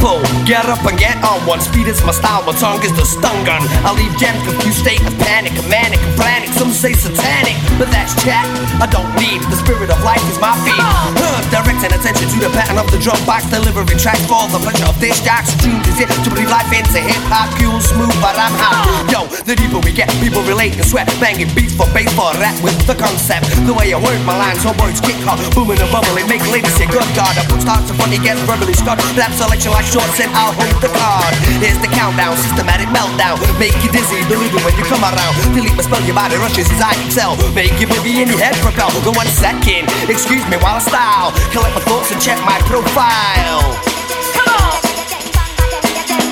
[0.00, 1.62] people Get up and get on one.
[1.62, 3.62] Speed is my style, my tongue is the stun gun.
[3.86, 6.50] I leave gems confused state of panic, a manic, and frantic.
[6.58, 8.42] Some say satanic, but that's chat.
[8.82, 10.74] I don't need the spirit of life is my feet.
[10.74, 14.90] Huh, directing attention to the pattern of the drum box, delivering tracks for the pleasure
[14.90, 15.54] of this jocks.
[15.62, 19.06] Tunes is it to believe life into hip hop, cool, smooth, but I'm hot.
[19.06, 22.58] Yo, the deeper we get, people relate and sweat, banging beats for bass for rap
[22.58, 23.46] with the concept.
[23.70, 26.74] The way I word my lines, so words kick hard, booming and bubbling, make ladies
[26.74, 27.38] say good God.
[27.38, 28.98] I put starts to funny, gets verbally scarred.
[29.14, 31.36] Rap selection like short, and I'll hold the card.
[31.60, 33.36] Here's the countdown, systematic meltdown.
[33.60, 35.36] Make you dizzy, deluded when you come around.
[35.52, 37.36] Delete my spell, your body rushes as I excel.
[37.52, 38.88] Make you boogie in your head propel.
[39.04, 41.28] The one second, excuse me while I style.
[41.52, 43.60] Collect my thoughts and check my profile.
[44.32, 44.80] Come on!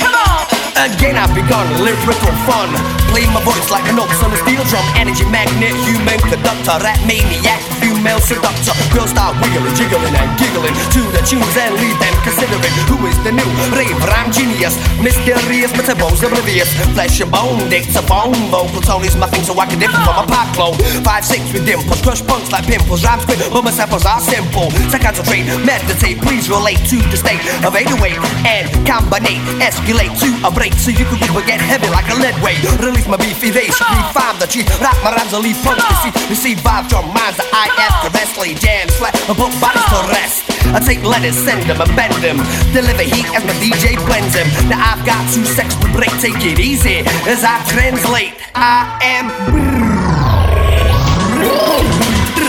[0.01, 0.41] Come on!
[0.89, 2.71] Again I've begun lyrical fun
[3.11, 7.03] Play my voice like a notes on a steel drum Energy magnet, human conductor Rap
[7.03, 7.59] maniac,
[7.99, 12.75] female seductor Girls start wiggling, jiggling and giggling To the tunes and lead them considering
[12.87, 16.71] Who is the new raver, I'm genius Mysterious but oblivious.
[16.95, 20.25] Flesh and bone, dictaphone Vocal tone is my thing so I can differ from a
[20.31, 20.79] pop clone.
[21.03, 24.71] Five, six with dimples, crush punks like pimples Rhymes quick but my samples are simple.
[24.95, 28.15] So concentrate, meditate, please relate to the state of 808
[28.47, 32.63] And combinate, escalate to a break So you can get heavy like a lead weight.
[32.79, 36.13] Release my beefy should refine the chief Rap my rhymes, I leave punks to see.
[36.31, 40.49] Receive vibes from minds that I effortlessly dance flat and put bodies to rest.
[40.75, 42.37] I take letters, send them and bend them
[42.75, 46.45] Deliver heat as my DJ blends them Now I've got two sex to break, take
[46.45, 50.08] it easy As I translate, I am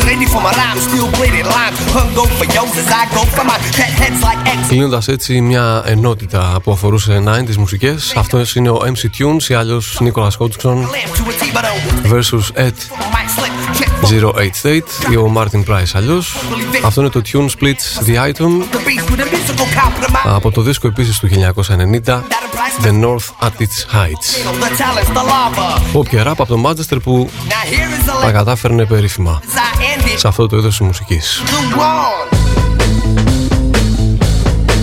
[0.10, 3.46] Ready for my rhymes, still bladed lines Hung go for yours as I go for
[3.50, 8.70] mine Pet heads like X Κλείνοντας έτσι μια ενότητα που αφορούσε 90's μουσικές Αυτός είναι
[8.70, 10.78] ο MC Tunes ή αλλιώς Nicholas Hodgson
[12.12, 12.74] versus Ed
[14.02, 16.36] 08 State ή ο Martin Price αλλιώς
[16.84, 18.64] Αυτό είναι το Tune Splits The Item
[20.24, 21.30] από το δίσκο επίσης του
[22.06, 22.49] 1990
[22.82, 24.28] The North at its Heights.
[25.94, 27.30] Pop και rap από το Manchester που
[28.22, 29.42] τα κατάφερνε περίφημα.
[30.16, 31.44] Σε αυτό το είδος της μουσικής.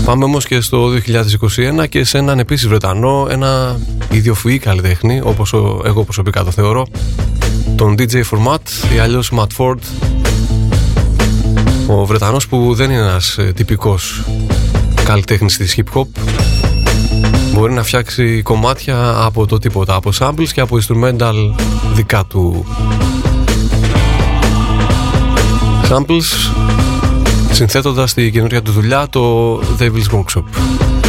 [0.04, 0.88] Πάμε όμως και στο
[1.82, 3.80] 2021 και σε έναν επίσης Βρετανό, ένα
[4.10, 5.52] ιδιοφυή καλλιτέχνη, όπως
[5.84, 6.86] εγώ προσωπικά το θεωρώ,
[7.76, 9.78] τον DJ Format ή αλλιώς Matt Ford,
[11.86, 14.24] ο Βρετανός που δεν είναι ένας ε, τυπικός
[15.04, 16.06] καλλιτέχνης της hip hop,
[17.58, 21.34] μπορεί να φτιάξει κομμάτια από το τίποτα, από samples και από instrumental
[21.94, 22.66] δικά του
[25.90, 26.52] samples
[27.50, 30.42] συνθέτοντας τη καινούργια του δουλειά το Devil's Workshop.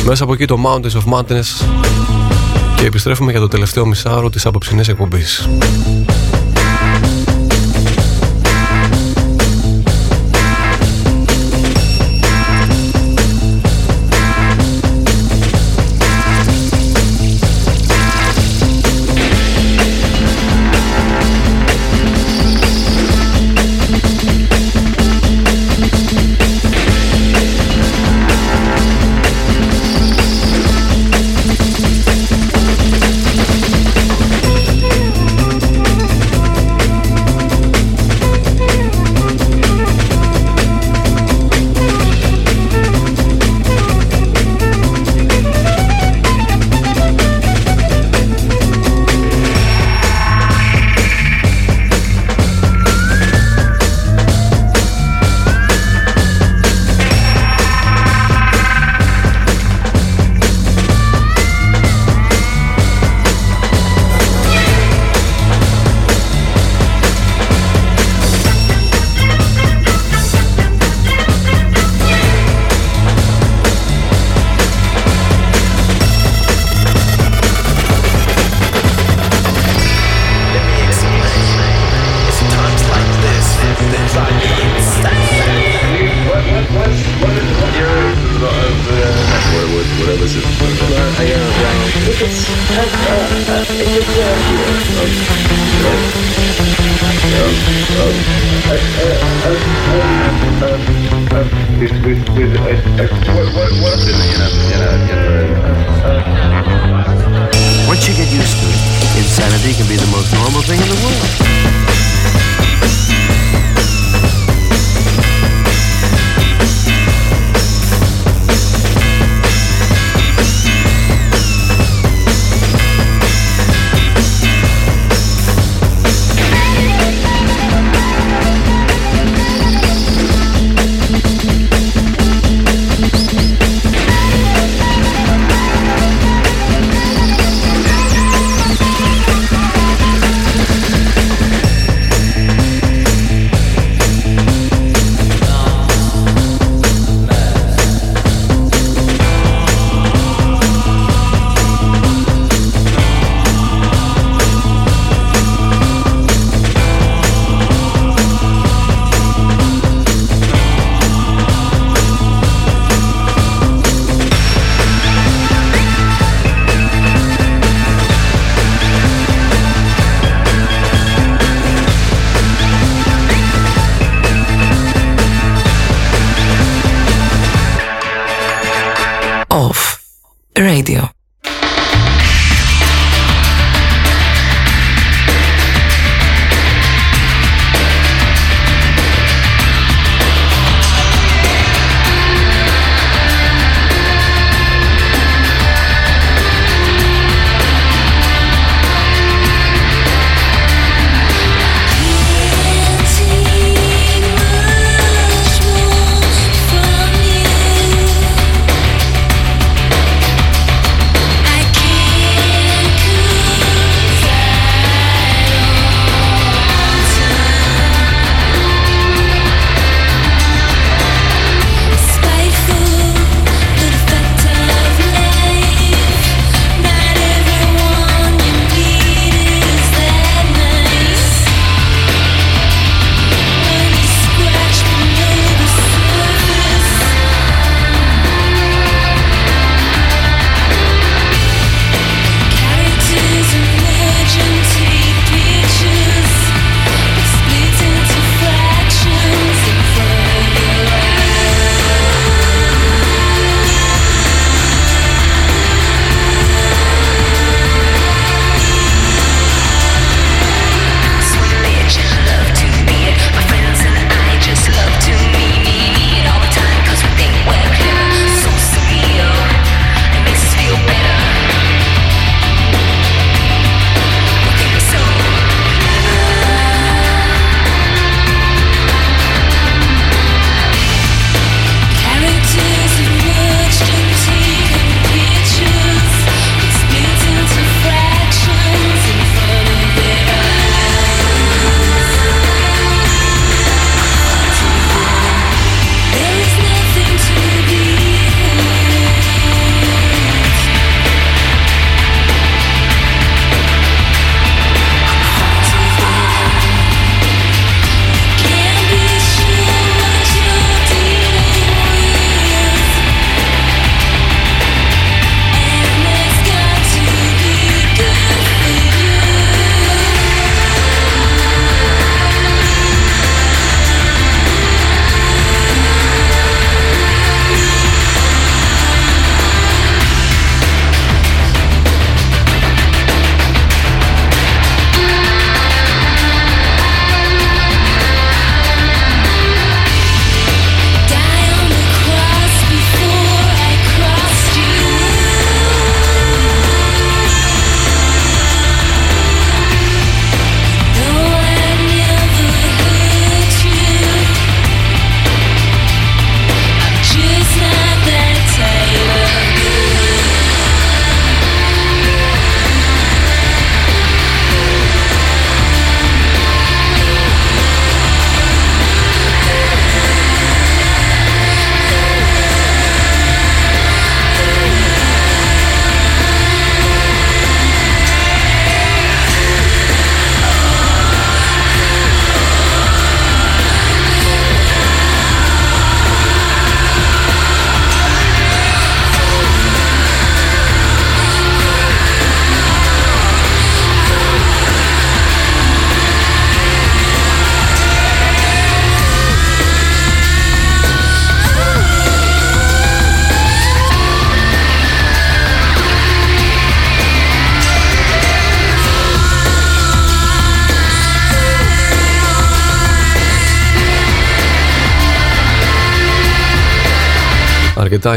[0.06, 1.66] Μέσα από εκεί το Mountains of Madness
[2.76, 5.48] και επιστρέφουμε για το τελευταίο μισάωρο της απόψινής εκπομπής.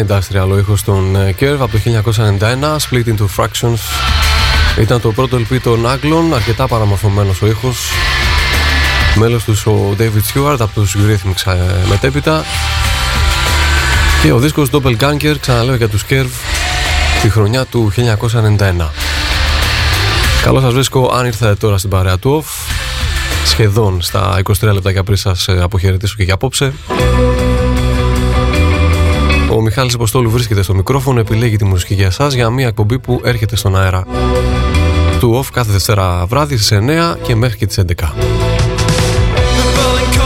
[0.07, 1.79] Industrial ο ήχος των ε, Curve από το
[2.39, 3.79] 1991, Split into Fractions.
[4.81, 7.91] Ήταν το πρώτο LP των Άγγλων, αρκετά παραμορφωμένος ο ήχος.
[9.15, 12.45] Μέλος τους ο David Stewart από τους Eurythmics ε, μετέπειτα.
[14.23, 16.31] Και ο δίσκος Doppelganger, ξαναλέω για τους Curve,
[17.23, 18.89] τη χρονιά του 1991.
[20.43, 22.71] Καλώς σας βρίσκω αν ήρθατε τώρα στην παρέα του Off
[23.45, 26.73] σχεδόν στα 23 λεπτά για πριν σας ε, αποχαιρετήσω και για απόψε.
[29.61, 33.21] Ο Μιχάλης Αποστόλου βρίσκεται στο μικρόφωνο, επιλέγει τη μουσική για εσάς για μια εκπομπή που
[33.25, 34.07] έρχεται στον αέρα
[35.19, 38.13] του OFF κάθε Δευτέρα βράδυ στις 9 και μέχρι και τις 11.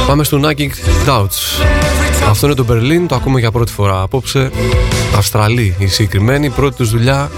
[0.06, 0.70] Πάμε στο Nagging
[1.09, 1.65] Doubts.
[2.28, 4.51] Αυτό είναι το Berlin, το ακούμε για πρώτη φορά απόψε.
[5.16, 7.31] Αυστραλή η συγκεκριμένη, πρώτη τους δουλειά.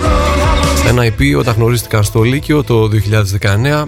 [0.89, 2.89] Ένα IP όταν γνωρίστηκαν στο Λύκειο το
[3.83, 3.87] 2019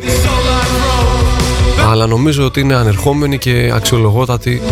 [1.90, 4.62] αλλά νομίζω ότι είναι ανερχόμενη και αξιολογότατη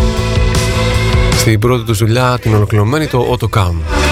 [1.47, 3.75] στην πρώτη του δουλειά την ολοκληρωμένη το AutoCam.
[3.83, 4.06] Felix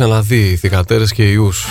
[0.00, 1.66] ξαναδεί θηκατέρες και ιούς.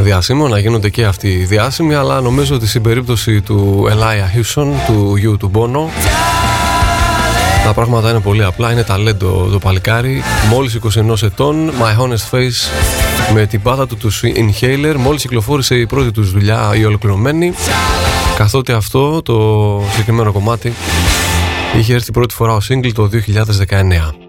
[0.00, 5.16] Διάσημο να γίνονται και αυτοί διάσημοι αλλά νομίζω ότι στην περίπτωση του Ελάια Χίσον του
[5.16, 5.90] γιου του Μπόνο
[7.64, 10.22] τα πράγματα είναι πολύ απλά, είναι ταλέντο το παλικάρι.
[10.50, 12.70] Μόλις 21 ετών, My Honest Face
[13.34, 14.94] με την πάτα του τους Inhaler.
[14.96, 17.52] Μόλις κυκλοφόρησε η πρώτη τους δουλειά η ολοκληρωμένη.
[18.36, 20.72] Καθότι αυτό το συγκεκριμένο κομμάτι
[21.78, 24.21] είχε έρθει πρώτη φορά ο single το 2019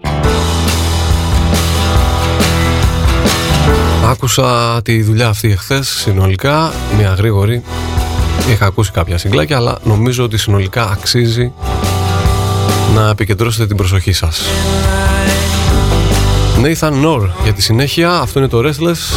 [4.24, 7.62] Άκουσα τη δουλειά αυτή εχθές συνολικά, μια γρήγορη.
[8.50, 11.52] Είχα ακούσει κάποια συγκλάκια, αλλά νομίζω ότι συνολικά αξίζει
[12.94, 14.42] να επικεντρώσετε την προσοχή σας.
[16.62, 19.16] Nathan Nor για τη συνέχεια, αυτό είναι το Restless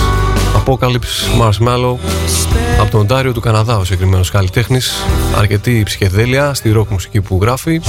[0.59, 1.95] Apocalypse Marshmallow
[2.79, 4.93] από τον Τάριο του Καναδά ο συγκεκριμένος καλλιτέχνης.
[5.37, 7.81] Αρκετή ψυχεδέλεια στη ροκ μουσική που γράφει.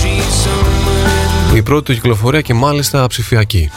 [1.55, 3.71] Η πρώτη του κυκλοφορία και μάλιστα ψηφιακή.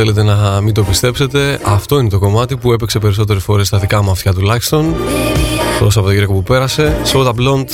[0.00, 4.02] Θέλετε να μην το πιστέψετε, αυτό είναι το κομμάτι που έπαιξε περισσότερες φορές στα δικά
[4.02, 4.94] μου αυτιά τουλάχιστον.
[5.78, 6.96] Το Σαββατοκύριακο που πέρασε.
[7.12, 7.70] Soda Blonde.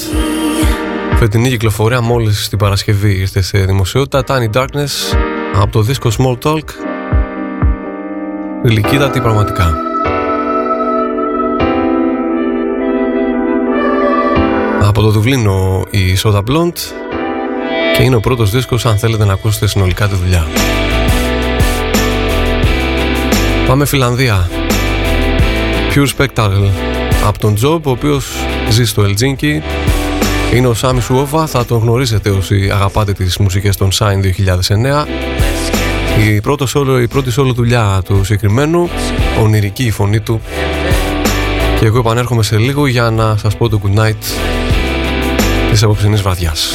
[1.17, 4.25] Φετινή κυκλοφορία μόλις την Παρασκευή ήρθε σε δημοσιότητα.
[4.27, 5.17] Tiny Darkness
[5.55, 6.65] από το δίσκο Small Talk.
[8.65, 9.75] Γλυκύτατη πραγματικά.
[14.83, 16.81] Από το Δουβλίνο η Soda Blonde
[17.97, 20.47] και είναι ο πρώτος δίσκος αν θέλετε να ακούσετε συνολικά τη δουλειά.
[23.67, 24.49] Πάμε Φιλανδία.
[25.95, 26.71] Pure Spectacle
[27.27, 28.27] από τον Job, ο οποίος
[28.71, 29.63] ζει στο Ελτζίνκι.
[30.55, 35.07] Είναι ο Σάμι Σουόβα, θα τον γνωρίζετε όσοι αγαπάτε τις μουσικές των Sign 2009.
[36.27, 38.89] Η, πρώτο solo, η πρώτη solo δουλειά του συγκεκριμένου,
[39.43, 40.41] ονειρική η φωνή του.
[41.79, 44.25] Και εγώ επανέρχομαι σε λίγο για να σας πω το good night
[45.71, 46.75] της απόψινής βραδιάς.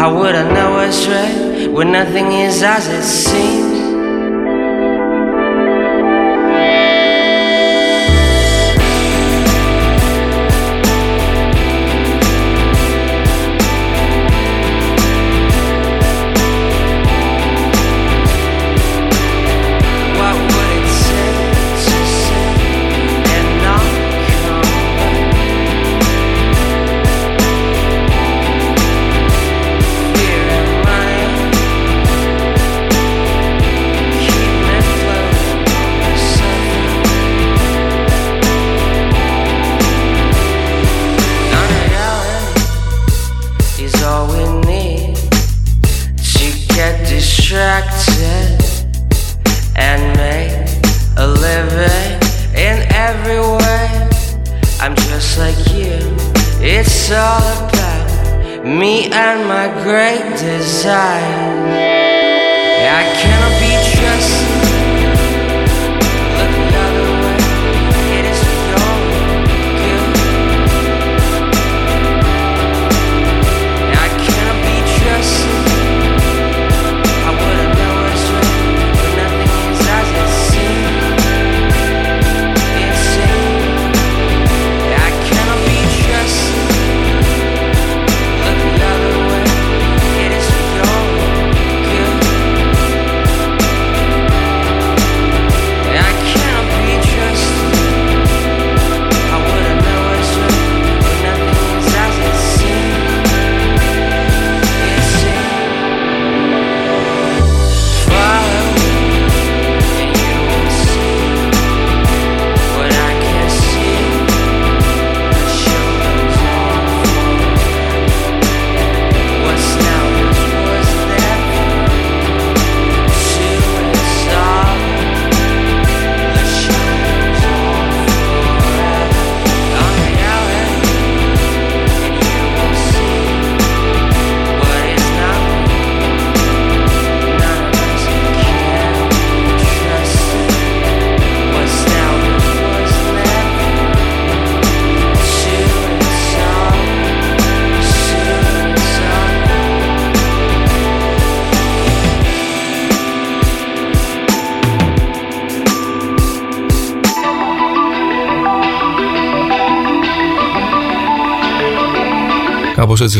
[0.00, 3.69] How would I know what's right when nothing is as it seems?
[59.96, 60.88] Έτσι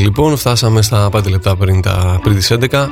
[0.01, 2.87] λοιπόν φτάσαμε στα 5 λεπτά πριν, τα, πριν τις 11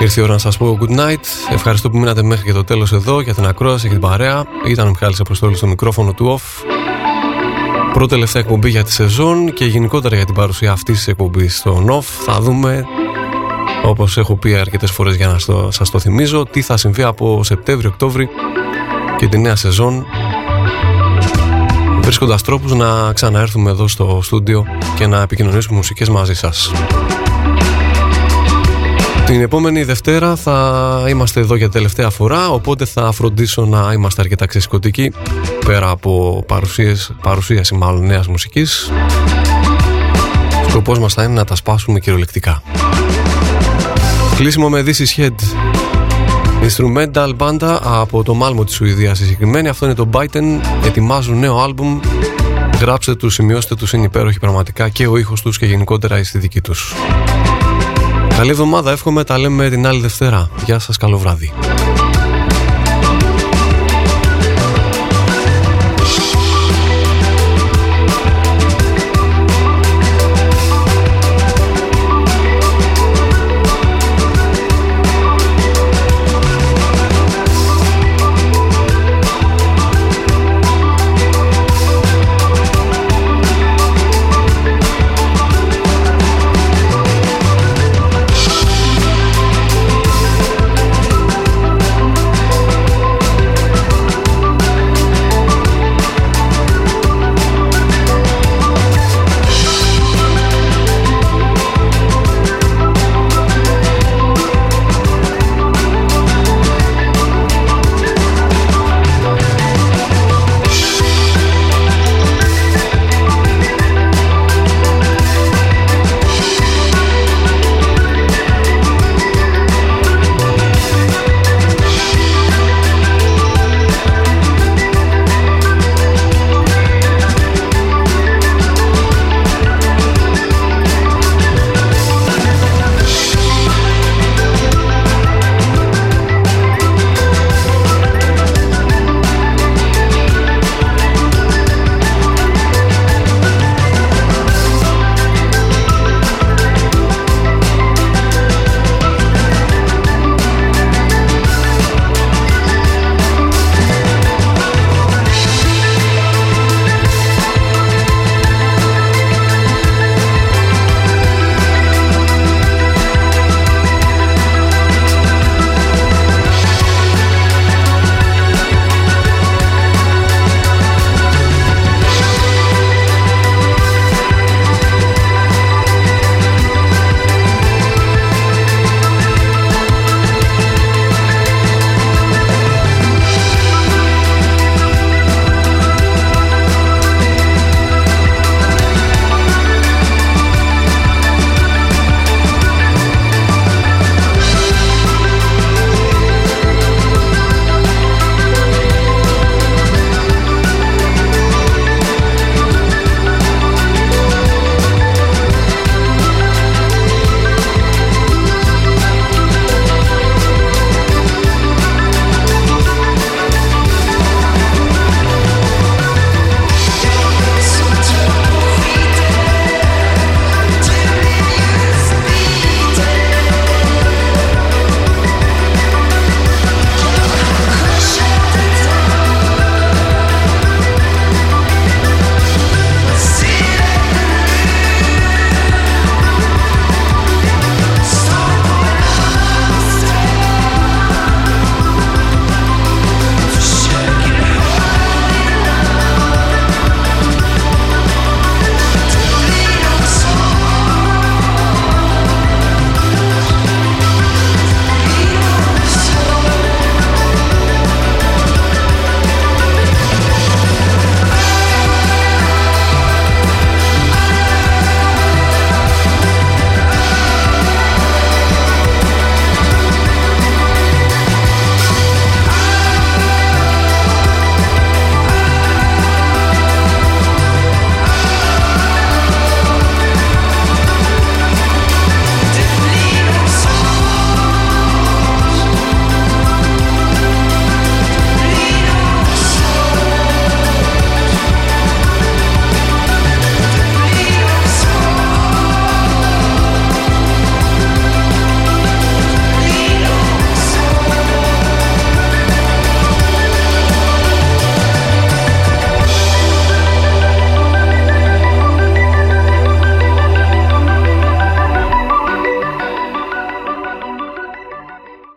[0.00, 1.24] Ήρθε η ώρα να σας πω good night.
[1.50, 4.44] Ευχαριστώ που μείνατε μέχρι και το τέλος εδώ για την ακρόαση και την παρέα.
[4.66, 6.66] Ήταν ο Μιχάλης Αποστόλης στο μικρόφωνο του off.
[7.92, 11.84] Πρώτη τελευταία εκπομπή για τη σεζόν και γενικότερα για την παρουσία αυτής της εκπομπής στο
[11.88, 12.04] off.
[12.24, 12.84] Θα δούμε
[13.84, 17.44] όπως έχω πει αρκετές φορές για να στο, σας το θυμίζω τι θα συμβεί από
[17.44, 18.28] Σεπτέμβριο-Οκτώβρη
[19.18, 20.06] και τη νέα σεζόν
[22.12, 24.64] βρίσκοντας τρόπους να ξαναέρθουμε εδώ στο στούντιο
[24.96, 26.72] και να επικοινωνήσουμε μουσικές μαζί σας.
[29.26, 34.46] Την επόμενη Δευτέρα θα είμαστε εδώ για τελευταία φορά, οπότε θα φροντίσω να είμαστε αρκετά
[34.46, 35.12] ξεσκοτικοί,
[35.66, 38.90] πέρα από παρουσίες, παρουσίαση μάλλον νέας μουσικής.
[40.68, 42.62] Σκοπός μας θα είναι να τα σπάσουμε κυριολεκτικά.
[44.36, 45.34] Κλείσιμο με This is Head
[46.62, 49.68] Instrumental μπάντα από το Μάλμο της Σουηδίας συγκεκριμένη.
[49.68, 52.00] Αυτό είναι το Biden Ετοιμάζουν νέο άλμπουμ.
[52.80, 56.60] Γράψτε τους, σημειώστε τους, είναι υπέροχοι πραγματικά Και ο ήχος τους και γενικότερα η αισθητική
[56.60, 56.94] τους.
[58.36, 60.50] Καλή εβδομάδα, εύχομαι, τα λέμε την άλλη Δευτέρα.
[60.64, 61.52] Γεια σας, καλό βράδυ